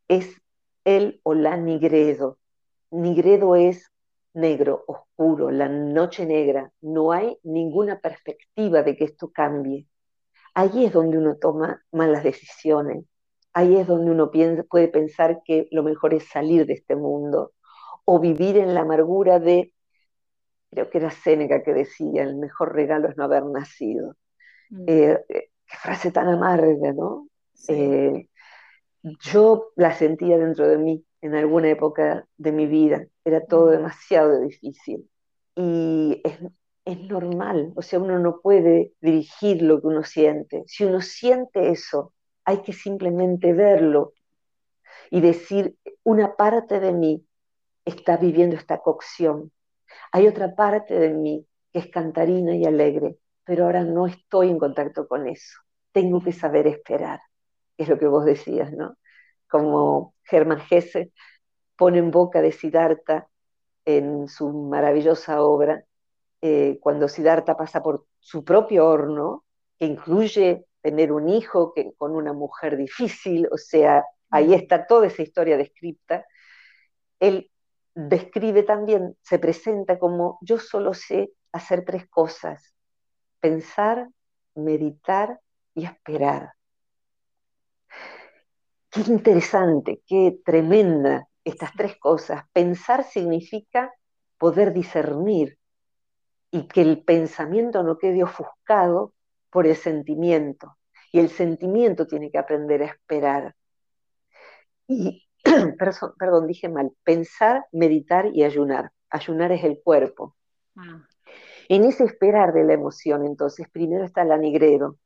[0.09, 0.35] es
[0.85, 2.39] el o la nigredo.
[2.91, 3.91] Nigredo es
[4.35, 6.73] negro, oscuro, la noche negra.
[6.81, 9.87] No hay ninguna perspectiva de que esto cambie.
[10.55, 13.05] Ahí es donde uno toma malas decisiones.
[13.55, 17.53] Ahí es donde uno puede pensar que lo mejor es salir de este mundo
[18.05, 19.73] o vivir en la amargura de
[20.73, 24.17] creo que era Séneca que decía, el mejor regalo es no haber nacido.
[24.71, 24.85] Mm.
[24.87, 27.29] Eh, eh, qué frase tan amarga, ¿no?
[27.69, 28.27] Eh,
[29.03, 33.71] yo la sentía dentro de mí en alguna época de mi vida, era todo mm.
[33.71, 35.09] demasiado difícil.
[35.55, 36.39] Y es,
[36.87, 40.65] es normal, o sea, uno no puede dirigir lo que uno siente.
[40.67, 44.13] Si uno siente eso, hay que simplemente verlo
[45.11, 47.25] y decir, una parte de mí
[47.85, 49.53] está viviendo esta cocción,
[50.11, 54.59] hay otra parte de mí que es cantarina y alegre, pero ahora no estoy en
[54.59, 55.59] contacto con eso.
[55.93, 57.21] Tengo que saber esperar,
[57.77, 58.97] es lo que vos decías, ¿no?
[59.49, 61.13] Como Germán Hesse
[61.77, 63.29] pone en boca de Siddhartha
[63.85, 65.85] en su maravillosa obra,
[66.41, 69.45] eh, cuando Siddhartha pasa por su propio horno,
[69.79, 75.07] que incluye tener un hijo que, con una mujer difícil, o sea, ahí está toda
[75.07, 76.27] esa historia descripta,
[77.21, 77.51] él
[77.95, 82.75] describe también, se presenta como yo solo sé hacer tres cosas,
[83.41, 84.09] pensar,
[84.55, 85.41] meditar
[85.75, 86.53] y esperar.
[88.91, 92.45] Qué interesante, qué tremenda estas tres cosas.
[92.53, 93.93] Pensar significa
[94.37, 95.59] poder discernir
[96.51, 99.15] y que el pensamiento no quede ofuscado
[99.53, 100.79] por el sentimiento.
[101.13, 103.55] Y el sentimiento tiene que aprender a esperar.
[104.89, 105.29] Y
[106.19, 108.91] perdón, dije mal, pensar, meditar y ayunar.
[109.11, 110.35] Ayunar es el cuerpo.
[110.77, 111.07] Ah.
[111.69, 114.97] En ese esperar de la emoción, entonces, primero está la nigredo,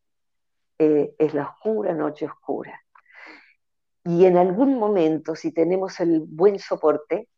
[0.79, 2.81] eh, es la oscura noche oscura.
[4.05, 7.29] Y en algún momento, si tenemos el buen soporte,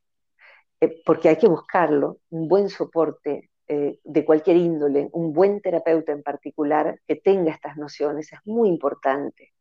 [0.80, 6.12] eh, porque hay que buscarlo, un buen soporte eh, de cualquier índole, un buen terapeuta
[6.12, 9.52] en particular que tenga estas nociones, es muy importante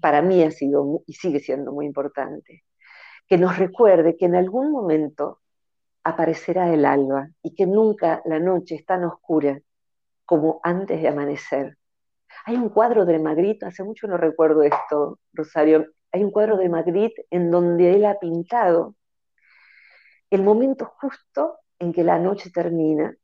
[0.00, 2.64] para mí ha sido y sigue siendo muy importante,
[3.26, 5.40] que nos recuerde que en algún momento
[6.04, 9.60] aparecerá el alba y que nunca la noche es tan oscura
[10.24, 11.78] como antes de amanecer.
[12.46, 16.68] Hay un cuadro de Magritte, hace mucho no recuerdo esto, Rosario, hay un cuadro de
[16.68, 18.96] Magritte en donde él ha pintado
[20.30, 23.14] el momento justo en que la noche termina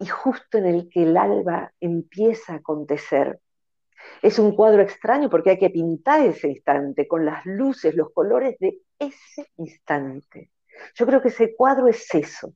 [0.00, 3.38] y justo en el que el alba empieza a acontecer.
[4.22, 8.56] Es un cuadro extraño porque hay que pintar ese instante con las luces, los colores
[8.58, 10.50] de ese instante.
[10.94, 12.54] Yo creo que ese cuadro es eso.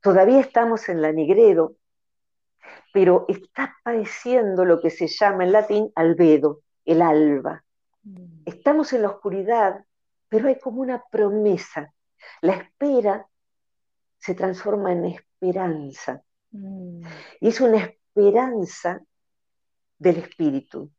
[0.00, 1.74] Todavía estamos en la Nigredo,
[2.92, 7.64] pero está padeciendo lo que se llama en latín albedo, el alba.
[8.04, 8.42] Mm.
[8.46, 9.84] Estamos en la oscuridad,
[10.28, 11.92] pero hay como una promesa.
[12.42, 13.26] La espera
[14.18, 16.22] se transforma en esperanza.
[16.50, 17.02] Mm.
[17.40, 19.00] Y es una esperanza
[19.98, 20.90] del espíritu.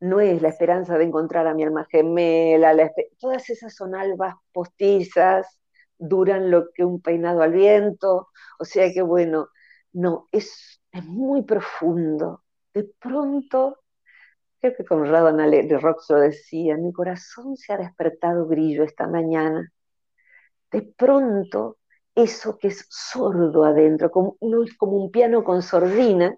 [0.00, 2.74] No es la esperanza de encontrar a mi alma gemela,
[3.18, 5.60] todas esas son albas postizas,
[5.98, 9.48] duran lo que un peinado al viento, o sea que bueno,
[9.92, 12.44] no, es, es muy profundo.
[12.74, 13.78] De pronto,
[14.60, 19.72] creo que Conrado de Rox lo decía, mi corazón se ha despertado brillo esta mañana.
[20.70, 21.78] De pronto,
[22.16, 24.36] eso que es sordo adentro, como,
[24.78, 26.36] como un piano con sordina,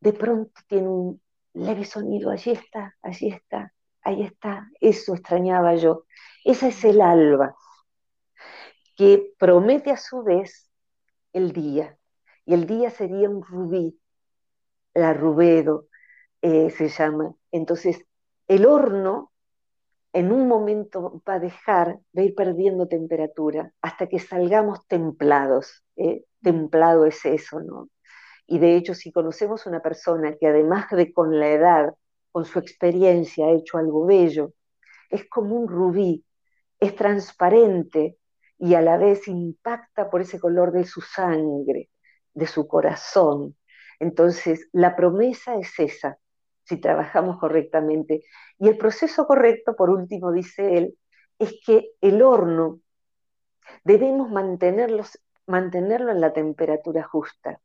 [0.00, 1.22] de pronto tiene un
[1.54, 6.04] leve sonido, allí está, allí está, ahí está, eso extrañaba yo.
[6.44, 7.54] Esa es el alba,
[8.96, 10.68] que promete a su vez
[11.32, 11.96] el día.
[12.44, 14.00] Y el día sería un rubí,
[14.94, 15.86] la rubedo
[16.42, 17.34] eh, se llama.
[17.52, 18.04] Entonces,
[18.48, 19.29] el horno
[20.12, 25.84] en un momento va a dejar, a ir perdiendo temperatura hasta que salgamos templados.
[25.96, 26.24] ¿eh?
[26.42, 27.88] Templado es eso, ¿no?
[28.46, 31.94] Y de hecho, si conocemos una persona que además de con la edad,
[32.32, 34.54] con su experiencia ha hecho algo bello,
[35.08, 36.24] es como un rubí,
[36.80, 38.16] es transparente
[38.58, 41.90] y a la vez impacta por ese color de su sangre,
[42.34, 43.56] de su corazón.
[44.00, 46.18] Entonces, la promesa es esa,
[46.70, 48.22] si trabajamos correctamente.
[48.60, 50.96] Y el proceso correcto, por último, dice él,
[51.36, 52.78] es que el horno
[53.82, 57.60] debemos mantenerlo en la temperatura justa.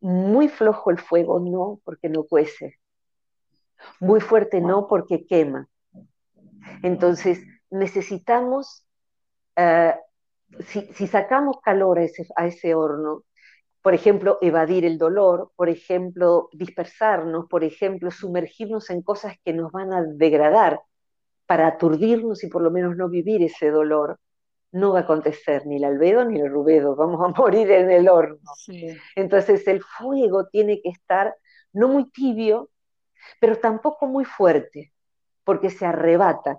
[0.00, 2.76] Muy flojo el fuego, no, porque no cuece.
[4.00, 5.68] Muy fuerte, no, porque quema.
[6.82, 8.84] Entonces, necesitamos,
[9.54, 9.94] eh,
[10.66, 13.22] si, sacamos calor a ese horno,
[13.86, 19.70] por ejemplo, evadir el dolor, por ejemplo, dispersarnos, por ejemplo, sumergirnos en cosas que nos
[19.70, 20.80] van a degradar
[21.46, 24.18] para aturdirnos y por lo menos no vivir ese dolor,
[24.72, 28.08] no va a acontecer ni el albedo ni el rubedo, vamos a morir en el
[28.08, 28.40] horno.
[29.14, 31.36] Entonces el fuego tiene que estar
[31.72, 32.70] no muy tibio,
[33.40, 34.92] pero tampoco muy fuerte,
[35.44, 36.58] porque se arrebata.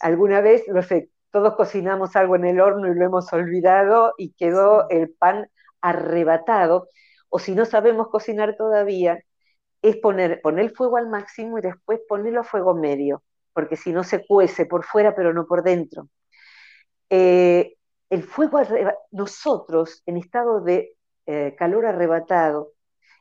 [0.00, 4.32] Alguna vez, no sé, todos cocinamos algo en el horno y lo hemos olvidado y
[4.32, 5.48] quedó el pan
[5.80, 6.88] arrebatado,
[7.28, 9.18] o si no sabemos cocinar todavía,
[9.82, 13.92] es poner, poner el fuego al máximo y después ponerlo a fuego medio, porque si
[13.92, 16.08] no se cuece por fuera pero no por dentro.
[17.10, 17.76] Eh,
[18.10, 18.60] el fuego,
[19.10, 22.72] nosotros en estado de eh, calor arrebatado,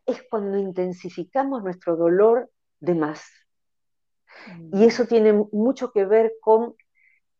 [0.05, 3.29] es cuando intensificamos nuestro dolor de más.
[4.71, 6.75] Y eso tiene mucho que ver con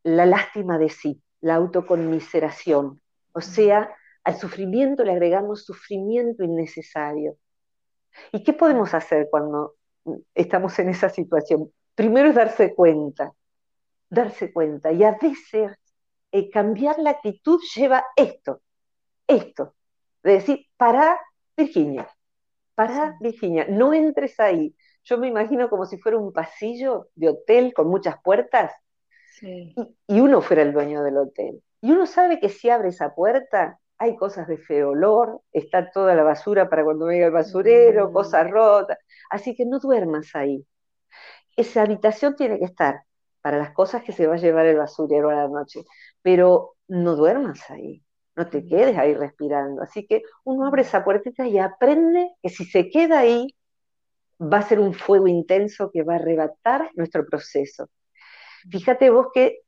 [0.03, 3.01] la lástima de sí, la autoconmiseración.
[3.31, 3.95] O sea,
[4.27, 7.37] al sufrimiento le agregamos sufrimiento innecesario.
[8.33, 9.75] ¿Y qué podemos hacer cuando
[10.35, 11.71] estamos en esa situación?
[11.95, 13.31] Primero es darse cuenta,
[14.09, 14.91] darse cuenta.
[14.91, 15.71] Y a veces
[16.33, 18.59] eh, cambiar la actitud lleva esto,
[19.25, 19.75] esto.
[20.21, 21.17] De decir, para
[21.55, 22.13] Virginia,
[22.75, 24.75] para Virginia, no entres ahí.
[25.05, 28.73] Yo me imagino como si fuera un pasillo de hotel con muchas puertas
[29.41, 29.73] y,
[30.05, 31.63] y uno fuera el dueño del hotel.
[31.79, 36.15] Y uno sabe que si abre esa puerta, hay cosas de feo olor, está toda
[36.15, 38.13] la basura para cuando venga el basurero, mm.
[38.13, 38.97] cosas rotas,
[39.29, 40.65] así que no duermas ahí.
[41.55, 43.01] Esa habitación tiene que estar
[43.41, 45.83] para las cosas que se va a llevar el basurero a la noche,
[46.21, 48.03] pero no duermas ahí,
[48.35, 48.67] no te mm.
[48.69, 49.81] quedes ahí respirando.
[49.81, 53.47] Así que uno abre esa puertita y aprende que si se queda ahí,
[54.39, 57.89] va a ser un fuego intenso que va a arrebatar nuestro proceso.
[58.69, 59.61] Fíjate vos que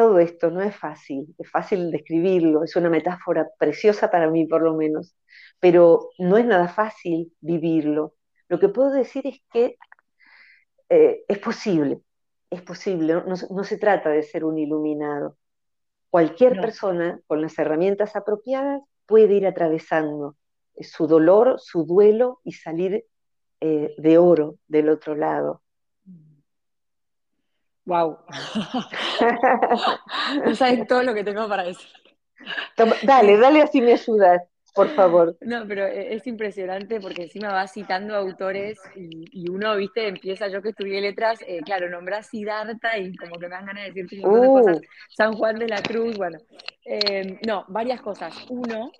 [0.00, 4.62] todo esto no es fácil, es fácil describirlo, es una metáfora preciosa para mí por
[4.62, 5.14] lo menos,
[5.58, 8.14] pero no es nada fácil vivirlo.
[8.48, 9.76] Lo que puedo decir es que
[10.88, 12.00] eh, es posible,
[12.48, 15.36] es posible, no, se trata de ser un iluminado.
[16.08, 20.38] Cualquier persona con las herramientas apropiadas puede ir atravesando
[20.80, 23.04] su dolor, su duelo y salir
[23.60, 25.62] eh, de oro del otro lado.
[27.90, 28.18] Wow.
[30.44, 31.88] no sabes todo lo que tengo para decir.
[33.02, 34.42] Dale, dale así me ayudas,
[34.76, 35.36] por favor.
[35.40, 40.62] No, pero e-, es impresionante porque encima vas citando autores y, uno, viste, empieza, yo
[40.62, 44.20] que estudié letras, eh, claro, nombras Siddhartha y como que me dan ganas de decirte
[44.20, 44.76] un montón de cosas.
[44.76, 44.82] Uh.
[45.08, 46.38] San Juan de la Cruz, bueno.
[46.84, 48.32] Eh, no, varias cosas.
[48.50, 48.92] Uno,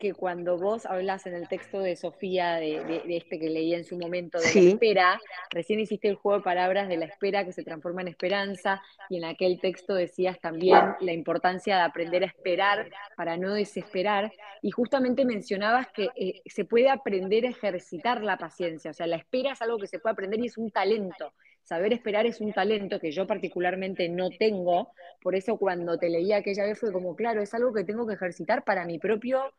[0.00, 3.98] que cuando vos hablas en el texto de Sofía, de, este que leí en su
[3.98, 7.62] momento, de la espera, recién hiciste el juego de palabras de la espera que se
[7.62, 12.90] transforma en esperanza, y en aquel texto decías también la importancia de aprender a esperar
[13.14, 14.32] para no desesperar,
[14.62, 19.16] y justamente mencionabas que eh, se puede aprender a ejercitar la paciencia, o sea, la
[19.16, 21.32] espera es algo que se puede aprender y es un talento.
[21.62, 24.88] Saber esperar es un talento que yo particularmente no tengo,
[25.22, 28.14] por eso cuando te leí aquella vez fue como, claro, es algo que tengo que
[28.14, 29.52] ejercitar para mi propio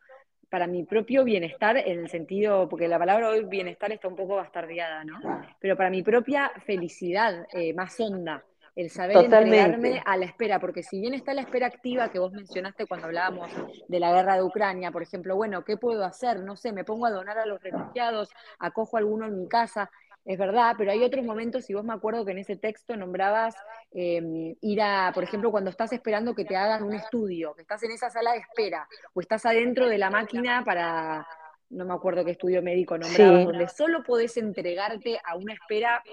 [0.52, 4.36] para mi propio bienestar, en el sentido, porque la palabra hoy bienestar está un poco
[4.36, 5.18] bastardeada, ¿no?
[5.62, 8.44] Pero para mi propia felicidad eh, más honda,
[8.76, 12.34] el saber entregarme a la espera, porque si bien está la espera activa que vos
[12.34, 13.50] mencionaste cuando hablábamos
[13.88, 16.42] de la guerra de Ucrania, por ejemplo, bueno, ¿qué puedo hacer?
[16.42, 18.30] No sé, me pongo a donar a los refugiados,
[18.60, 19.90] acojo a alguno en mi casa,
[20.24, 23.56] es verdad, pero hay otros momentos, y vos me acuerdo que en ese texto nombrabas
[23.92, 27.82] em, ir a, por ejemplo, cuando estás esperando que te hagan un estudio, que estás
[27.84, 31.28] en esa sala de espera, o estás adentro de la máquina para,
[31.70, 36.04] no me acuerdo qué estudio médico nombrabas, donde solo podés entregarte a una espera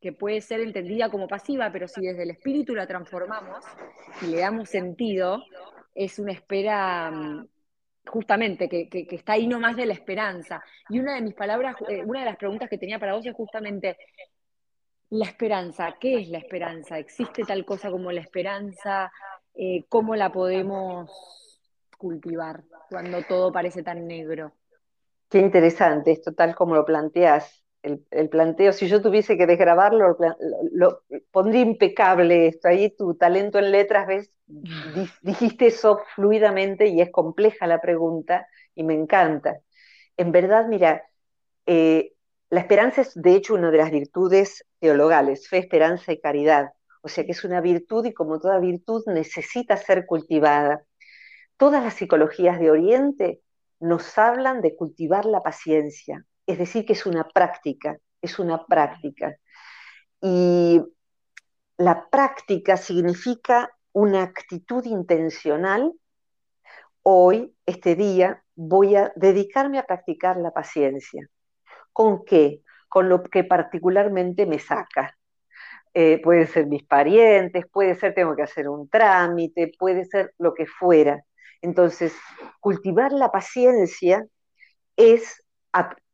[0.00, 3.64] que puede ser entendida como pasiva, pero si desde el espíritu la transformamos
[4.22, 5.42] y le damos sentido,
[5.94, 7.12] es una espera
[8.08, 10.62] justamente que, que, está ahí nomás de la esperanza.
[10.88, 13.34] Y una de mis palabras, eh, una de las preguntas que tenía para vos es
[13.34, 13.96] justamente
[15.10, 15.96] la esperanza.
[16.00, 16.98] ¿Qué es la esperanza?
[16.98, 19.12] ¿Existe tal cosa como la esperanza?
[19.54, 21.10] Eh, ¿Cómo la podemos
[21.96, 24.52] cultivar cuando todo parece tan negro?
[25.28, 27.64] Qué interesante esto, tal como lo planteas.
[28.10, 30.16] El, planteo, si yo tuviese que desgrabarlo,
[30.72, 32.68] lo, pondría impecable esto.
[32.68, 34.32] Ahí tu talento en letras, ves,
[35.22, 39.60] dijiste eso fluidamente y es compleja la pregunta y me encanta.
[40.16, 41.04] En verdad, mira,
[41.66, 42.12] eh,
[42.50, 46.70] la esperanza es de hecho una de las virtudes teologales, fe, esperanza y caridad.
[47.02, 50.82] O sea que es una virtud y como toda virtud necesita ser cultivada.
[51.56, 53.40] Todas las psicologías de Oriente
[53.80, 59.36] nos hablan de cultivar la paciencia, es decir, que es una práctica, es una práctica.
[60.20, 60.82] Y
[61.76, 65.92] la práctica significa una actitud intencional.
[67.02, 71.28] Hoy, este día, voy a dedicarme a practicar la paciencia.
[71.92, 72.62] ¿Con qué?
[72.88, 75.14] Con lo que particularmente me saca.
[75.92, 80.54] Eh, pueden ser mis parientes, puede ser tengo que hacer un trámite, puede ser lo
[80.54, 81.22] que fuera.
[81.60, 82.16] Entonces,
[82.60, 84.24] cultivar la paciencia
[84.96, 85.44] es,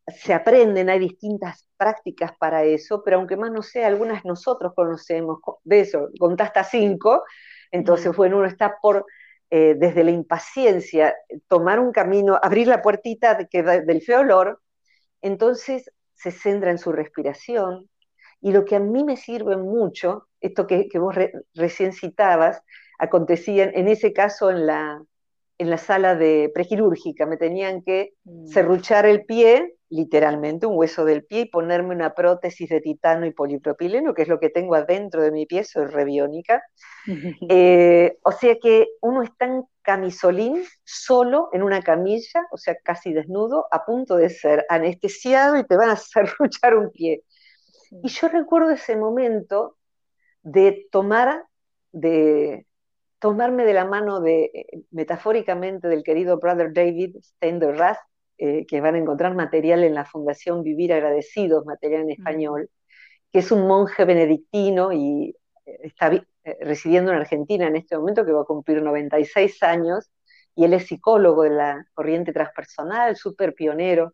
[0.07, 5.39] se aprenden, hay distintas prácticas para eso, pero aunque más no sea, algunas nosotros conocemos,
[5.65, 7.25] de eso, contaste hasta cinco,
[7.71, 9.07] entonces, bueno, uno está por,
[9.51, 11.15] eh, desde la impaciencia,
[11.49, 14.61] tomar un camino, abrir la puertita de, que, del feo olor,
[15.23, 17.89] entonces se centra en su respiración.
[18.41, 21.17] Y lo que a mí me sirve mucho, esto que, vos
[21.55, 22.63] recién citabas,
[22.99, 25.03] acontecía en ese caso en la,
[25.65, 28.47] en la sala de prequirúrgica, me tenían que mm.
[28.47, 33.33] serruchar el pie, literalmente un hueso del pie, y ponerme una prótesis de titano y
[33.33, 36.63] polipropileno, que es lo que tengo adentro de mi pie, soy rebiónica.
[37.51, 43.13] Eh, o sea que uno está en camisolín, solo en una camilla, o sea, casi
[43.13, 47.23] desnudo, a punto de ser anestesiado y te van a serruchar un pie.
[48.03, 49.77] Y yo recuerdo ese momento
[50.43, 51.45] de tomar,
[51.93, 52.67] de,
[53.25, 57.97] tomarme de la mano de, eh, metafóricamente del querido brother David Steinderrath,
[58.37, 62.69] eh, que van a encontrar material en la Fundación Vivir Agradecidos, material en español,
[63.33, 66.11] que es un monje benedictino y eh, está
[66.61, 70.11] residiendo en Argentina en este momento, que va a cumplir 96 años,
[70.55, 74.13] y él es psicólogo de la corriente transpersonal, súper pionero,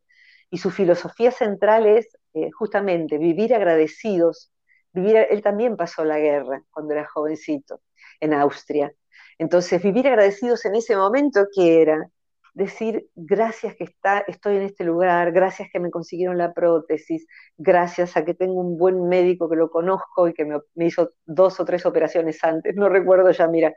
[0.51, 2.17] y su filosofía central es
[2.57, 4.53] justamente vivir agradecidos.
[4.93, 7.81] Vivir, él también pasó la guerra cuando era jovencito
[8.21, 8.93] en Austria.
[9.39, 12.11] Entonces, vivir agradecidos en ese momento, que era?
[12.53, 18.17] Decir, gracias que está, estoy en este lugar, gracias que me consiguieron la prótesis, gracias
[18.17, 21.65] a que tengo un buen médico que lo conozco y que me, hizo dos o
[21.65, 23.73] tres operaciones antes, no recuerdo ya, mira.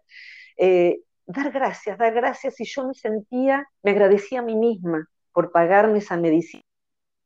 [0.58, 5.52] Eh, dar gracias, dar gracias, y yo me sentía, me agradecía a mí misma por
[5.52, 6.64] pagarme esa medicina,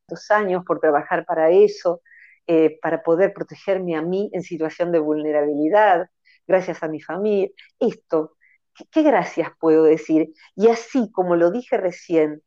[0.08, 2.02] dos años, por trabajar para eso,
[2.48, 6.08] eh, para poder protegerme a mí en situación de vulnerabilidad,
[6.48, 8.38] gracias a mi familia, esto,
[8.92, 10.34] ¿qué, gracias puedo decir?
[10.56, 12.42] Y así como lo dije recién,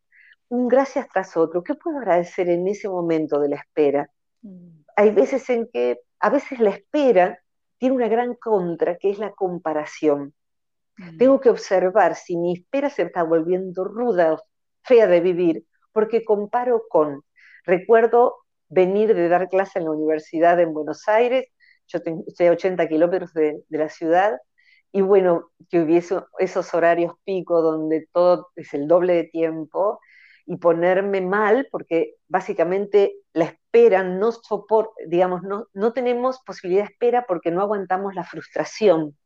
[0.48, 4.10] un gracias tras otro, ¿qué puedo agradecer en ese momento de la espera?
[4.42, 4.82] Mm.
[4.96, 7.38] Hay veces en que, a veces la espera
[7.78, 10.34] tiene una gran contra, que es la comparación.
[10.96, 11.16] Mm.
[11.18, 14.42] Tengo que observar si mi espera se está volviendo ruda o
[14.82, 17.24] fea de vivir, porque comparo con,
[17.64, 18.36] recuerdo
[18.68, 21.46] venir de dar clase en la universidad en Buenos Aires
[21.92, 24.38] yo estoy a 80 kilómetros de, la ciudad,
[24.92, 30.00] y bueno, que hubiese esos horarios pico donde todo es el doble de tiempo,
[30.46, 36.92] y ponerme mal, porque básicamente la espera no soporta, digamos, no, no tenemos posibilidad de
[36.92, 39.16] espera porque no aguantamos la frustración.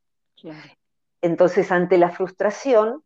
[1.22, 3.02] Entonces, ante la frustración,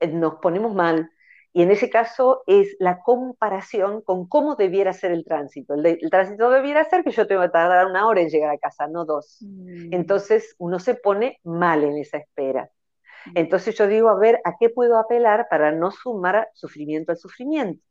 [0.00, 1.10] eh, nos ponemos mal,
[1.54, 5.74] y en ese caso es la comparación con cómo debiera ser el tránsito.
[5.74, 8.88] El, tránsito debiera ser que yo tengo que tardar una hora en llegar a casa,
[8.88, 9.38] no dos.
[9.42, 9.92] Mm.
[9.92, 12.70] Entonces uno se pone mal en esa espera.
[13.26, 13.30] Mm.
[13.34, 17.84] Entonces yo digo, a ver, ¿a qué puedo apelar para no sumar sufrimiento al sufrimiento?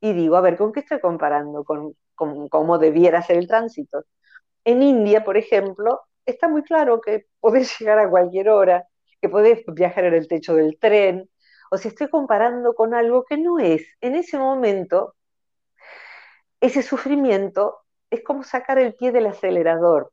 [0.00, 1.62] Y digo, a ver, ¿con qué estoy comparando?
[1.64, 4.04] Con, con cómo debiera ser el tránsito.
[4.64, 8.88] En India, por ejemplo, está muy claro que podés llegar a cualquier hora,
[9.20, 11.28] que podés viajar en el techo del tren,
[11.70, 13.86] o si estoy comparando con algo que no es.
[14.00, 15.14] En ese momento,
[16.60, 17.78] ese sufrimiento
[18.10, 20.12] es como sacar el pie del acelerador.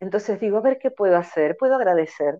[0.00, 2.38] Entonces digo, a ver qué puedo hacer, puedo agradecer.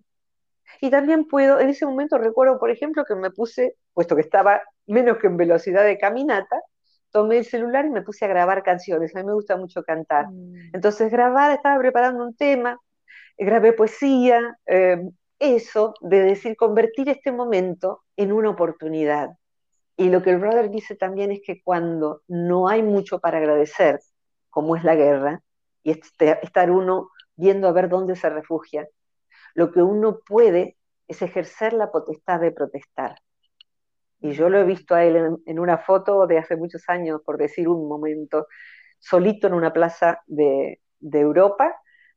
[0.80, 4.62] Y también puedo, en ese momento recuerdo, por ejemplo, que me puse, puesto que estaba
[4.86, 6.60] menos que en velocidad de caminata,
[7.10, 9.14] tomé el celular y me puse a grabar canciones.
[9.14, 10.26] A mí me gusta mucho cantar.
[10.28, 10.74] Mm.
[10.74, 12.78] Entonces grabar, estaba preparando un tema,
[13.38, 15.00] grabé poesía, eh,
[15.38, 19.30] eso de decir, convertir este momento en una oportunidad.
[19.96, 24.00] Y lo que el brother dice también es que cuando no hay mucho para agradecer,
[24.50, 25.42] como es la guerra,
[25.82, 28.88] y este, estar uno viendo a ver dónde se refugia,
[29.54, 30.76] lo que uno puede
[31.08, 33.16] es ejercer la potestad de protestar.
[34.20, 37.38] Y yo lo he visto a él en, una foto de hace muchos años, por
[37.38, 38.48] decir un momento,
[38.98, 41.74] solito en una plaza de, Europa,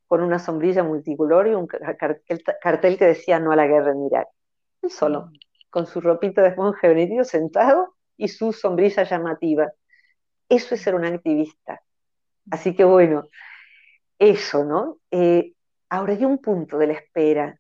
[0.08, 4.28] con una sombrilla multicolor y un cartel, que decía no a la guerra en Irak.
[4.82, 5.49] Él solo, mm.
[5.70, 9.72] Con su ropita de monje benedito sentado y su sombrilla llamativa.
[10.50, 11.82] Eso es ser un activista.
[12.52, 13.30] Así que bueno,
[14.18, 14.98] eso, ¿no?
[15.12, 15.54] Eh,
[15.90, 17.60] ahora hay un punto de la espera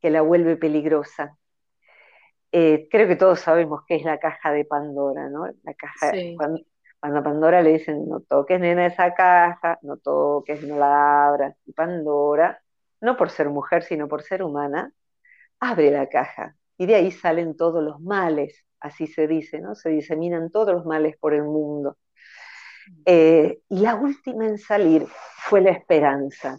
[0.00, 1.36] que la vuelve peligrosa.
[2.52, 5.46] Eh, creo que todos sabemos qué es la caja de Pandora, ¿no?
[5.62, 6.62] La caja, cuando,
[7.00, 11.56] a Pandora le dicen, no toques nena esa caja, no toques, no la abras.
[11.66, 12.60] Y Pandora,
[13.00, 14.92] no por ser mujer, sino por ser humana,
[15.60, 16.56] abre la caja.
[16.80, 19.74] Y de ahí salen todos los males, así se dice, ¿no?
[19.74, 21.98] Se diseminan todos los males por el mundo.
[23.04, 25.06] Eh, y la última en salir
[25.44, 26.58] fue la esperanza.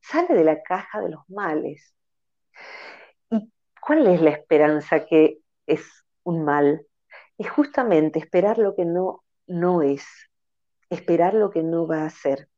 [0.00, 1.94] Sale de la caja de los males.
[3.30, 3.48] ¿Y
[3.80, 5.84] cuál es la esperanza que es
[6.24, 6.84] un mal?
[7.38, 10.04] Es justamente esperar lo que no, no es,
[10.90, 12.48] esperar lo que no va a ser.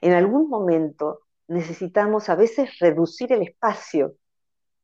[0.00, 4.16] En algún momento necesitamos a veces reducir el espacio.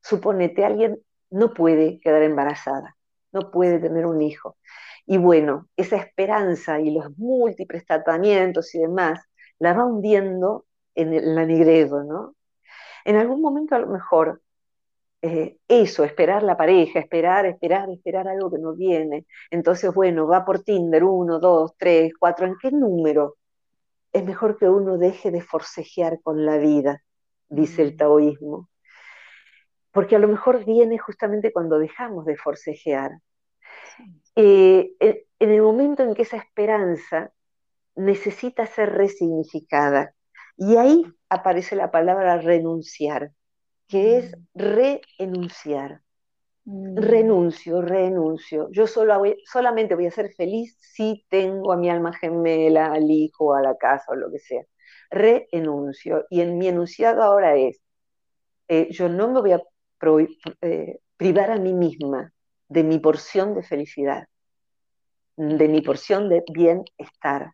[0.01, 0.99] Suponete, alguien
[1.29, 2.97] no puede quedar embarazada,
[3.31, 4.57] no puede tener un hijo.
[5.05, 9.19] Y bueno, esa esperanza y los múltiples tratamientos y demás
[9.59, 12.35] la va hundiendo en el, la ¿no?
[13.05, 14.41] En algún momento a lo mejor
[15.21, 19.25] eh, eso, esperar la pareja, esperar, esperar, esperar algo que no viene.
[19.51, 23.37] Entonces, bueno, va por Tinder, uno, dos, tres, cuatro, ¿en qué número?
[24.13, 27.03] Es mejor que uno deje de forcejear con la vida,
[27.49, 28.70] dice el taoísmo.
[29.91, 33.11] Porque a lo mejor viene justamente cuando dejamos de forcejear.
[34.35, 37.33] Eh, en el momento en que esa esperanza
[37.95, 40.13] necesita ser resignificada.
[40.57, 43.31] Y ahí aparece la palabra renunciar,
[43.87, 44.59] que es mm.
[45.19, 46.01] renunciar.
[46.65, 46.97] Mm.
[46.97, 48.69] Renuncio, renuncio.
[48.71, 53.55] Yo solo solamente voy a ser feliz si tengo a mi alma gemela, al hijo,
[53.55, 54.63] a la casa o lo que sea.
[55.09, 56.25] Renuncio.
[56.29, 57.81] Y en mi enunciado ahora es,
[58.67, 59.63] eh, yo no me voy a
[60.61, 62.33] eh, privar a mí misma
[62.67, 64.27] de mi porción de felicidad,
[65.35, 67.53] de mi porción de bienestar.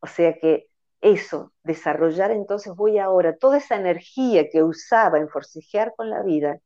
[0.00, 0.66] O sea que
[1.00, 6.58] eso, desarrollar entonces voy ahora, toda esa energía que usaba en forcejear con la vida,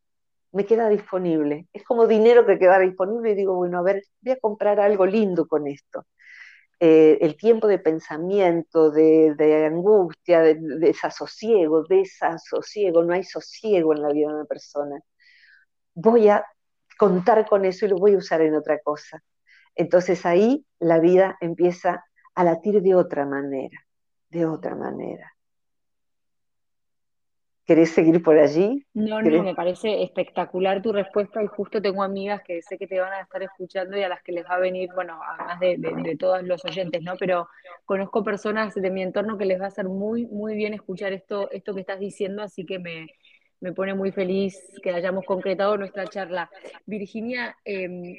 [0.53, 1.67] me queda disponible.
[1.73, 5.07] Es como dinero que queda disponible y digo, bueno, a ver, voy a comprar algo
[5.07, 6.05] lindo con esto.
[6.79, 9.35] Eh, el tiempo de pensamiento, de,
[9.67, 15.01] angustia, de, de, desasosiego, desasosiego, no hay sosiego en la vida de una persona.
[15.95, 16.45] Voy a
[16.99, 19.23] contar con eso y lo voy a usar en otra cosa.
[19.75, 22.05] Entonces ahí la vida empieza
[22.35, 23.79] a latir de otra manera,
[24.31, 25.36] de otra manera.
[27.67, 28.87] ¿Querés seguir por allí?
[28.95, 33.01] No, no, me parece espectacular tu respuesta y justo tengo amigas que sé que te
[33.01, 36.17] van a estar escuchando y a las que les va a venir, bueno, además de,
[36.17, 37.17] todos los oyentes, ¿no?
[37.19, 37.49] Pero
[37.85, 41.51] conozco personas de mi entorno que les va a hacer muy, muy bien escuchar esto,
[41.51, 43.09] esto que estás diciendo, así que me,
[43.59, 46.49] me pone muy feliz que hayamos concretado nuestra charla.
[46.85, 48.17] Virginia, em,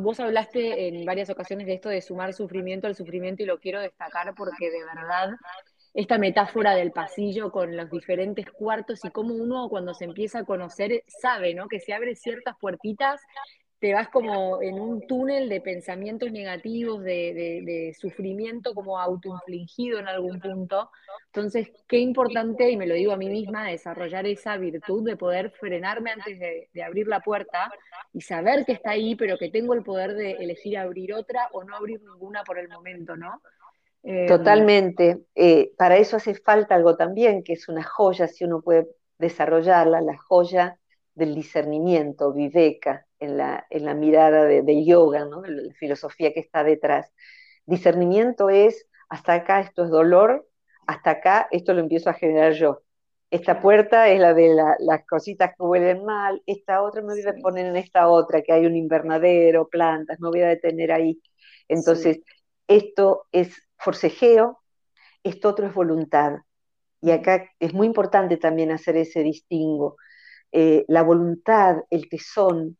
[0.00, 3.80] vos hablaste en varias ocasiones de esto de sumar sufrimiento al sufrimiento y lo quiero
[3.80, 5.36] destacar porque de verdad
[5.98, 10.44] esta metáfora del pasillo con los diferentes cuartos y cómo uno cuando se empieza a
[10.44, 11.66] conocer sabe, ¿no?
[11.66, 13.20] Que se abren ciertas puertitas
[13.80, 20.40] te vas como en un túnel de pensamientos negativos, de, sufrimiento como autoinfligido en algún
[20.40, 20.90] punto.
[21.26, 25.52] Entonces, qué importante, y me lo digo a mí misma, desarrollar esa virtud de poder
[25.52, 27.70] frenarme antes de, abrir la puerta
[28.12, 31.62] y saber que está ahí, pero que tengo el poder de elegir abrir otra o
[31.62, 33.40] no abrir ninguna por el momento, ¿no?
[34.08, 35.26] Em, Totalmente.
[35.34, 38.88] Eh, para eso hace falta algo también, que es una joya, si uno puede
[39.18, 40.78] desarrollarla, la joya
[41.14, 45.42] del discernimiento, viveka, en la, en la mirada de, yoga, ¿no?
[45.44, 47.12] la filosofía que está detrás.
[47.66, 50.48] Discernimiento es, hasta acá esto es dolor,
[50.86, 52.80] hasta acá esto lo empiezo a generar yo.
[53.30, 57.34] Esta puerta es la de las cositas que huelen mal, esta otra me voy a
[57.42, 61.20] poner en esta otra, que hay un invernadero, plantas, me voy a detener ahí.
[61.68, 62.20] Entonces,
[62.68, 64.60] esto es forcejeo,
[65.22, 66.34] esto otro es voluntad.
[67.00, 69.96] Y acá es muy importante también hacer ese distingo.
[70.52, 72.78] Eh, la voluntad, el tesón,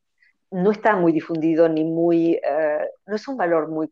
[0.51, 3.88] no está muy difundido ni muy, eh, no es un valor muy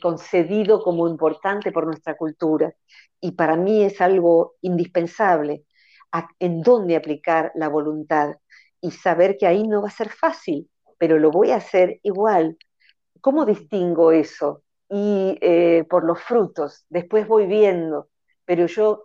[0.00, 2.74] concedido como importante por nuestra cultura
[3.20, 5.64] y para mí es algo indispensable.
[6.40, 8.36] en dónde aplicar la voluntad
[8.80, 12.56] y saber que ahí no va a ser fácil, pero lo voy a hacer igual.
[13.20, 14.62] ¿Cómo distingo eso?
[14.90, 18.08] Y eh, por los frutos, después voy viendo,
[18.44, 19.04] pero yo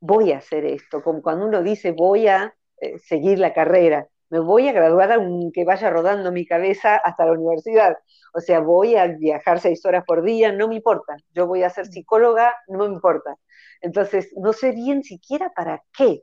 [0.00, 4.38] voy a hacer esto, como cuando uno dice voy a eh, seguir la carrera, me
[4.40, 7.96] voy a graduar aunque vaya rodando mi cabeza hasta la universidad.
[8.32, 11.16] O sea, voy a viajar seis horas por día, no me importa.
[11.34, 13.36] Yo voy a ser psicóloga, no me importa.
[13.80, 16.22] Entonces, no sé bien siquiera para qué,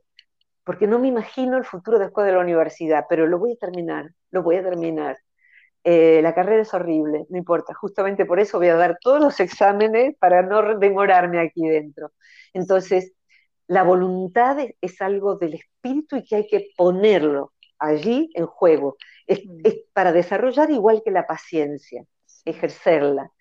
[0.63, 4.11] porque no me imagino el futuro después de la universidad, pero lo voy a terminar,
[4.31, 5.17] lo voy a terminar.
[5.83, 7.73] Eh, la carrera es horrible, no importa.
[7.73, 12.11] Justamente por eso voy a dar todos los exámenes para no demorarme aquí dentro.
[12.53, 13.13] Entonces,
[13.67, 18.97] la voluntad es algo del espíritu y que hay que ponerlo allí en juego.
[19.25, 19.61] Es, mm.
[19.93, 22.03] para desarrollar igual que la paciencia,
[22.45, 23.31] ejercerla.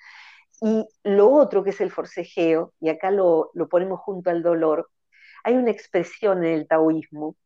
[0.61, 4.91] Y lo otro que es el forcejeo, y acá lo, ponemos junto al dolor,
[5.45, 7.37] hay una expresión en el taoísmo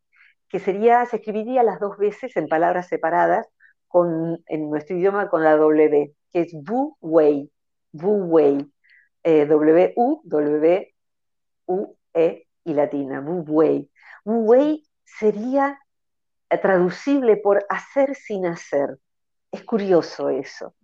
[0.48, 3.46] que sería, se escribiría las dos veces en palabras separadas,
[3.90, 7.50] con, en nuestro idioma con la W, que es Wu Wei,
[7.92, 8.64] Wu Wei,
[9.24, 10.86] eh, W-U, W-U-E
[12.64, 13.90] y latina, Wu Wei.
[14.24, 15.80] Wu Wei sería
[16.62, 18.96] traducible por hacer sin hacer.
[19.50, 20.76] Es curioso eso.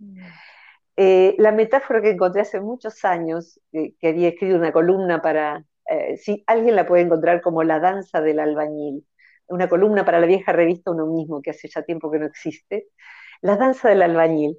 [0.96, 6.16] Eh, la metáfora que encontré hace muchos años, que había escrito una columna para, eh,
[6.16, 9.06] si alguien la puede encontrar como la danza del albañil,
[9.48, 12.88] una columna para la vieja revista Uno mismo, que hace ya tiempo que no existe,
[13.42, 14.58] la danza del albañil.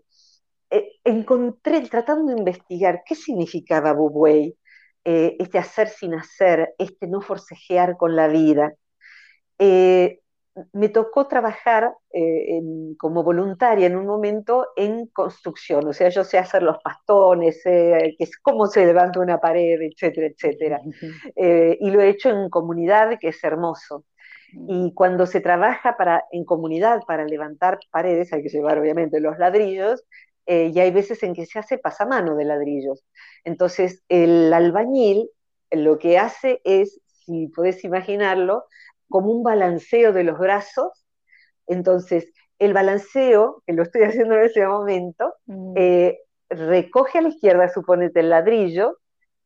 [0.70, 4.58] Eh, encontré, tratando de investigar qué significaba Bubuey,
[5.04, 8.74] este hacer sin hacer, este no forcejear con la vida
[10.74, 12.62] me tocó trabajar eh,
[12.98, 18.16] como voluntaria en un momento en construcción, o sea, yo sé hacer los pastones, sé
[18.42, 20.82] cómo se levanta una pared, etcétera, etcétera.
[21.36, 24.06] Eh, y lo he hecho en comunidad, que es hermoso.
[24.54, 29.38] Y cuando se trabaja para, en comunidad para levantar paredes, hay que llevar obviamente los
[29.38, 30.04] ladrillos,
[30.46, 33.04] eh, y hay veces en que se hace pasamano de ladrillos.
[33.44, 35.30] Entonces, el albañil
[35.72, 38.66] lo que hace es, si podés imaginarlo,
[39.10, 41.06] como un balanceo de los brazos.
[41.68, 45.74] Entonces, el balanceo, que lo estoy haciendo en ese momento, mm.
[45.76, 46.20] eh,
[46.50, 48.98] recoge a la izquierda, suponete, el ladrillo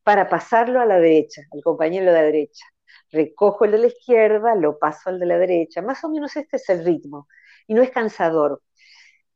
[0.03, 2.65] para pasarlo a la derecha, al compañero de la derecha.
[3.11, 5.81] Recojo el de la izquierda, lo paso al de la derecha.
[5.81, 7.27] Más o menos este es el ritmo.
[7.67, 8.61] Y no es cansador.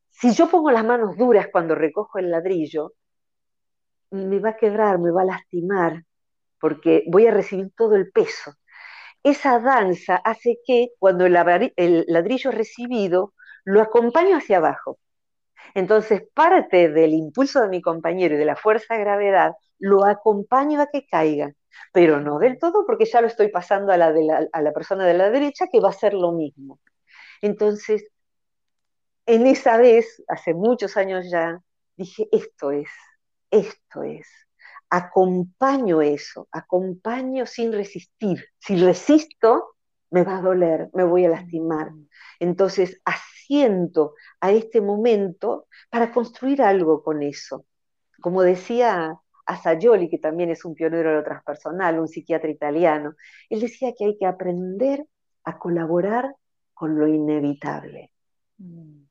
[0.10, 2.94] Si yo pongo las manos duras cuando recojo el ladrillo,
[4.12, 6.04] me va a quebrar, me va a lastimar,
[6.60, 8.54] porque voy a recibir todo el peso
[9.26, 13.34] esa danza hace que cuando el, ladrillo es recibido,
[13.64, 15.00] lo acompaño hacia abajo.
[15.74, 20.80] Entonces, parte del impulso de mi compañero y de la fuerza de gravedad, lo acompaño
[20.80, 21.54] a que caiga,
[21.94, 24.14] pero no del todo porque ya lo estoy pasando a la,
[24.52, 26.80] a la persona de la derecha que va a hacer lo mismo.
[27.42, 28.06] Entonces,
[29.26, 31.60] en esa vez, hace muchos años ya,
[31.98, 32.90] dije, esto es,
[33.50, 34.28] esto es
[34.90, 38.46] acompaño eso, acompaño sin resistir.
[38.60, 39.76] Si resisto,
[40.12, 41.92] me va a doler, me voy a lastimar.
[42.40, 47.66] Entonces, asiento a este momento para construir algo con eso.
[48.22, 53.16] Como decía Asayoli, que también es un pionero de lo transpersonal, un psiquiatra italiano,
[53.50, 55.06] él decía que hay que aprender
[55.44, 56.36] a colaborar
[56.74, 58.12] con lo inevitable.
[58.58, 59.06] Mm.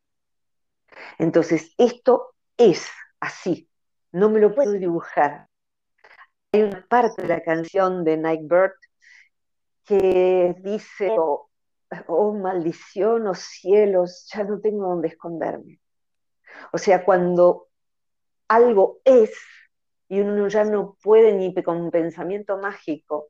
[1.19, 2.89] Entonces, esto es
[3.21, 3.69] así,
[4.13, 5.49] no me lo puedo dibujar,
[6.55, 8.75] hay una parte de la canción de Nightbird
[9.85, 11.51] que dice, oh,
[12.07, 15.81] oh, maldición, oh cielos, ya no tengo dónde esconderme.
[16.73, 17.67] O sea, cuando
[18.47, 19.33] algo es
[20.09, 23.29] y uno ya no puede ni con un pensamiento mágico,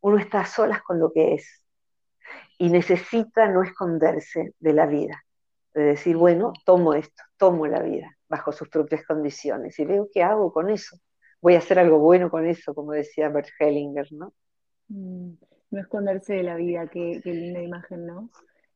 [0.00, 1.64] uno está a solas con lo que es
[2.58, 5.24] y necesita no esconderse de la vida,
[5.74, 10.22] de decir, bueno, tomo esto, tomo la vida bajo sus propias condiciones y veo qué
[10.22, 10.98] hago con eso
[11.40, 14.32] voy a hacer algo bueno con eso, como decía Bert Hellinger, ¿no?
[14.88, 15.32] Mm,
[15.70, 18.30] no esconderse de la vida, qué, linda imagen, ¿no?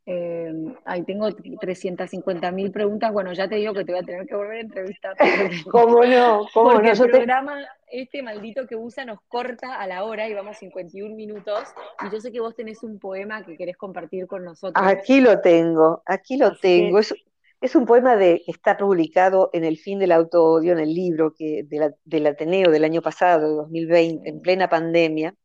[0.04, 0.52] Eh,
[0.84, 3.12] ahí tengo 350 mil preguntas.
[3.12, 5.16] Bueno, ya te digo que te voy a tener que volver a entrevistar.
[5.70, 6.46] ¿Cómo no?
[6.52, 10.56] ¿Cómo porque el programa, este maldito que usa, nos corta a la hora y vamos
[10.58, 11.68] 51 minutos.
[12.04, 14.84] Y yo sé que vos tenés un poema que querés compartir con nosotros.
[14.84, 16.98] Aquí lo tengo, aquí lo tengo.
[16.98, 21.32] Es un poema de, que está publicado en El fin del auto-odio, en el libro
[21.32, 21.64] que,
[22.04, 25.36] del Ateneo del año pasado, de 2020, en plena pandemia.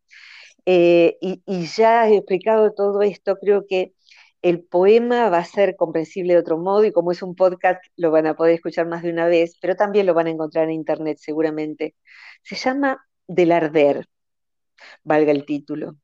[0.65, 3.93] Eh, y, ya he explicado todo esto, creo que
[4.41, 8.11] el poema va a ser comprensible de otro modo y como es un podcast lo
[8.11, 10.71] van a poder escuchar más de una vez, pero también lo van a encontrar en
[10.71, 11.95] internet seguramente.
[12.43, 14.07] Se llama Del arder,
[15.03, 15.95] valga el título.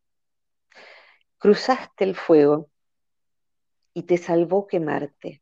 [1.38, 2.70] cruzaste el fuego
[3.94, 5.42] y te salvó quemarte.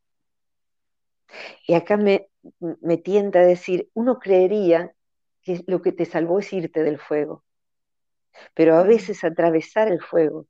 [1.68, 2.30] Y acá me,
[2.82, 4.94] me tienta a decir, uno creería
[5.42, 7.44] que lo que te salvó es irte del fuego,
[8.54, 10.48] pero a veces atravesar el fuego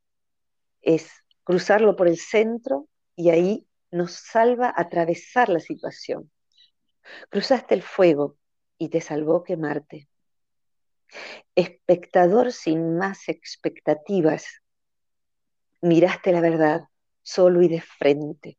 [0.82, 6.32] es cruzarlo por el centro y ahí nos salva atravesar la situación.
[7.30, 8.38] Cruzaste el fuego
[8.78, 10.08] y te salvó quemarte.
[11.56, 14.62] Espectador sin más expectativas,
[15.82, 16.82] miraste la verdad
[17.22, 18.58] solo y de frente.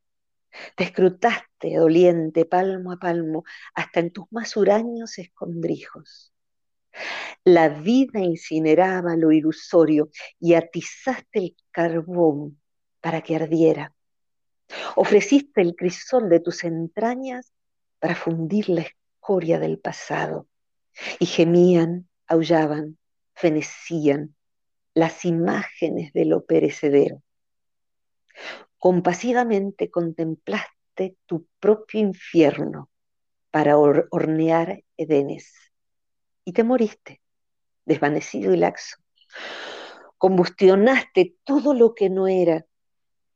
[0.76, 6.32] Te escrutaste doliente palmo a palmo hasta en tus más huraños escondrijos.
[7.44, 12.61] La vida incineraba lo ilusorio y atizaste el carbón
[13.02, 13.94] para que ardiera.
[14.96, 17.52] Ofreciste el crisol de tus entrañas
[17.98, 20.46] para fundir la escoria del pasado.
[21.18, 22.96] Y gemían, aullaban,
[23.34, 24.34] fenecían
[24.94, 27.22] las imágenes de lo perecedero.
[28.78, 32.90] Compasivamente contemplaste tu propio infierno
[33.50, 35.52] para hornear Edenes
[36.44, 37.20] y te moriste,
[37.84, 38.96] desvanecido y laxo.
[40.18, 42.64] Combustionaste todo lo que no era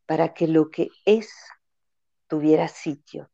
[0.06, 1.28] para que lo que es
[2.28, 3.30] tuviera sitio.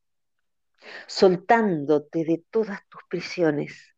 [1.06, 3.94] Soltándote de todas tus prisiones,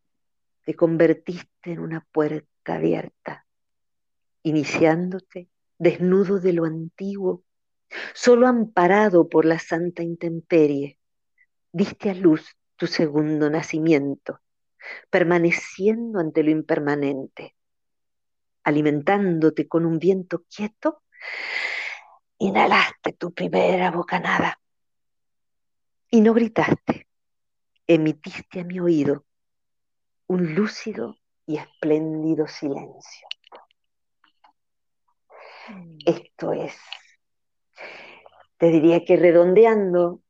[0.64, 3.46] te convertiste en una puerta abierta,
[4.42, 5.48] iniciándote
[5.78, 7.44] desnudo de lo antiguo,
[8.14, 10.98] solo amparado por la santa intemperie,
[11.72, 14.40] diste a luz tu segundo nacimiento,
[15.10, 17.54] permaneciendo ante lo impermanente,
[18.64, 21.02] alimentándote con un viento quieto,
[22.46, 24.58] inhalaste tu primera bocanada.
[26.10, 27.08] Y no gritaste,
[27.86, 29.24] emitiste a mi oído
[30.26, 31.16] un lúcido
[31.46, 33.28] y espléndido silencio.
[35.68, 35.98] Mm.
[36.06, 36.76] Esto es,
[38.58, 40.20] te diría que redondeando,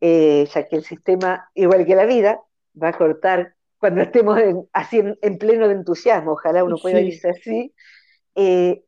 [0.00, 2.40] eh, ya que el sistema, igual que la vida,
[2.80, 7.30] va a cortar cuando estemos en, así en, pleno de entusiasmo, ojalá uno pueda irse
[7.30, 7.74] así,
[8.34, 8.83] eh,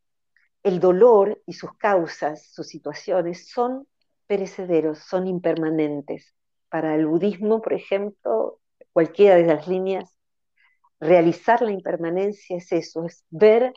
[0.66, 3.86] el dolor y sus causas, sus situaciones, son
[4.26, 6.34] perecederos, son impermanentes.
[6.68, 8.58] Para el budismo, por ejemplo,
[8.92, 10.18] cualquiera de las líneas,
[10.98, 13.74] realizar la impermanencia es eso, es ver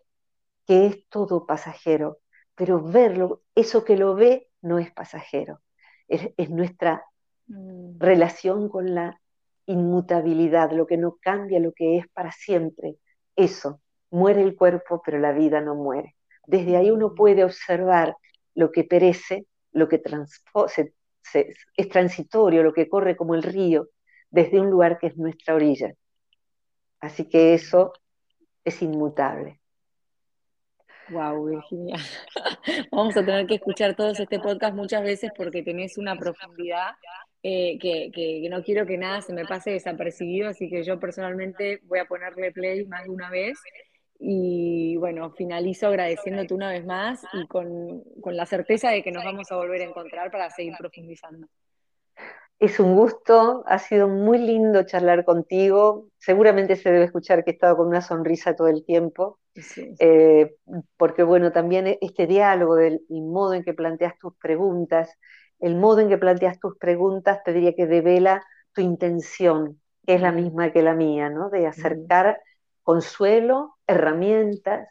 [0.66, 2.22] que es todo pasajero,
[2.56, 5.62] pero verlo, eso que lo ve, no es pasajero,
[6.08, 7.06] es, nuestra
[7.46, 8.00] mm.
[8.00, 9.22] relación con la
[9.68, 12.96] inmutabilidad, lo que no cambia, lo que es para siempre.
[13.36, 13.80] Eso,
[14.10, 16.16] muere el cuerpo, pero la vida no muere.
[16.50, 18.16] Desde ahí uno puede observar
[18.56, 20.02] lo que perece, lo que
[21.78, 23.90] es transitorio, lo que corre como el río,
[24.32, 25.94] desde un lugar que es nuestra orilla.
[27.02, 27.94] Así que eso
[28.64, 29.62] es inmutable.
[31.10, 31.98] Wow, Virginia.
[32.92, 36.96] Vamos a tener que escuchar todos este podcast muchas veces porque tenés una profundidad
[37.44, 42.00] eh, que, no quiero que nada se me pase desapercibido, así que yo personalmente voy
[42.00, 43.60] a ponerle play más de una vez.
[44.20, 49.24] Y bueno, finalizo agradeciéndote una vez más y con, con la certeza de que nos
[49.24, 51.48] vamos a volver a encontrar para seguir profundizando.
[52.60, 56.08] Es un gusto, ha sido muy lindo charlar contigo.
[56.18, 59.40] Seguramente se debe escuchar que he estado con una sonrisa todo el tiempo,
[60.00, 60.56] eh,
[60.98, 65.18] porque bueno, también este diálogo del modo en que planteas tus preguntas,
[65.60, 68.44] el modo en que planteas tus preguntas te diría que devela
[68.74, 71.50] tu intención, que es la misma que la mía, ¿no?
[71.50, 72.42] De acercar
[72.90, 74.90] consuelo, herramientas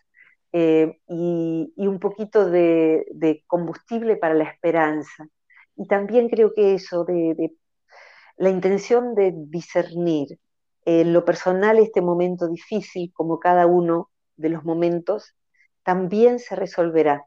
[0.53, 5.27] eh, y, un poquito de, combustible para la esperanza.
[5.75, 7.57] Y también creo que eso de,
[8.37, 10.39] la intención de discernir
[10.85, 15.35] en lo personal este momento difícil, como cada uno de los momentos,
[15.83, 17.27] también se resolverá.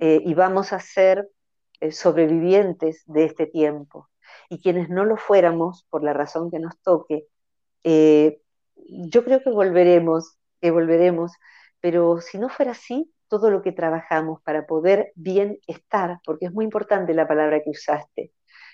[0.00, 1.30] Eh, y vamos a ser
[1.78, 4.08] eh, sobrevivientes de este tiempo.
[4.48, 7.28] Y quienes no lo fuéramos, por la razón que nos toque,
[7.84, 8.40] eh,
[8.88, 11.32] yo creo que volveremos, que volveremos,
[11.80, 16.52] pero si no fuera así, todo lo que trabajamos para poder bien estar, porque es
[16.52, 18.32] muy importante la palabra que usaste,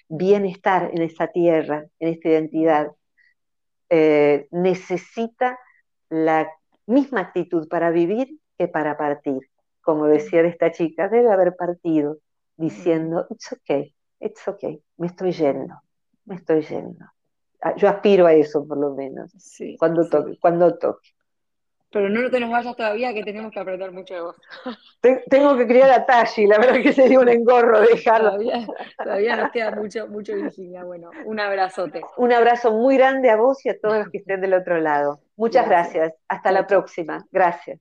[0.09, 2.93] bienestar en esta tierra, en esta identidad,
[3.89, 5.59] eh, necesita
[6.09, 6.51] la
[6.87, 9.41] misma actitud para vivir que para partir.
[9.81, 12.19] Como decía de esta chica, debe haber partido
[12.57, 15.81] diciendo, it's okay, it's okay, me estoy yendo,
[16.25, 17.05] me estoy yendo.
[17.77, 19.33] Yo aspiro a eso por lo menos,
[19.79, 21.11] cuando toque, cuando toque.
[21.93, 24.37] Pero no te nos vayas todavía, que tenemos que aprender mucho de vos.
[25.29, 28.31] Tengo que criar a Tashi, la verdad que sería un engorro dejarlo.
[28.31, 30.85] Todavía, todavía nos queda mucho, mucho Virginia.
[30.85, 32.01] Bueno, un abrazote.
[32.17, 35.21] Un abrazo muy grande a vos y a todos los que estén del otro lado.
[35.37, 36.15] Muchas gracias.
[36.29, 37.27] Hasta la próxima.
[37.31, 37.79] Gracias.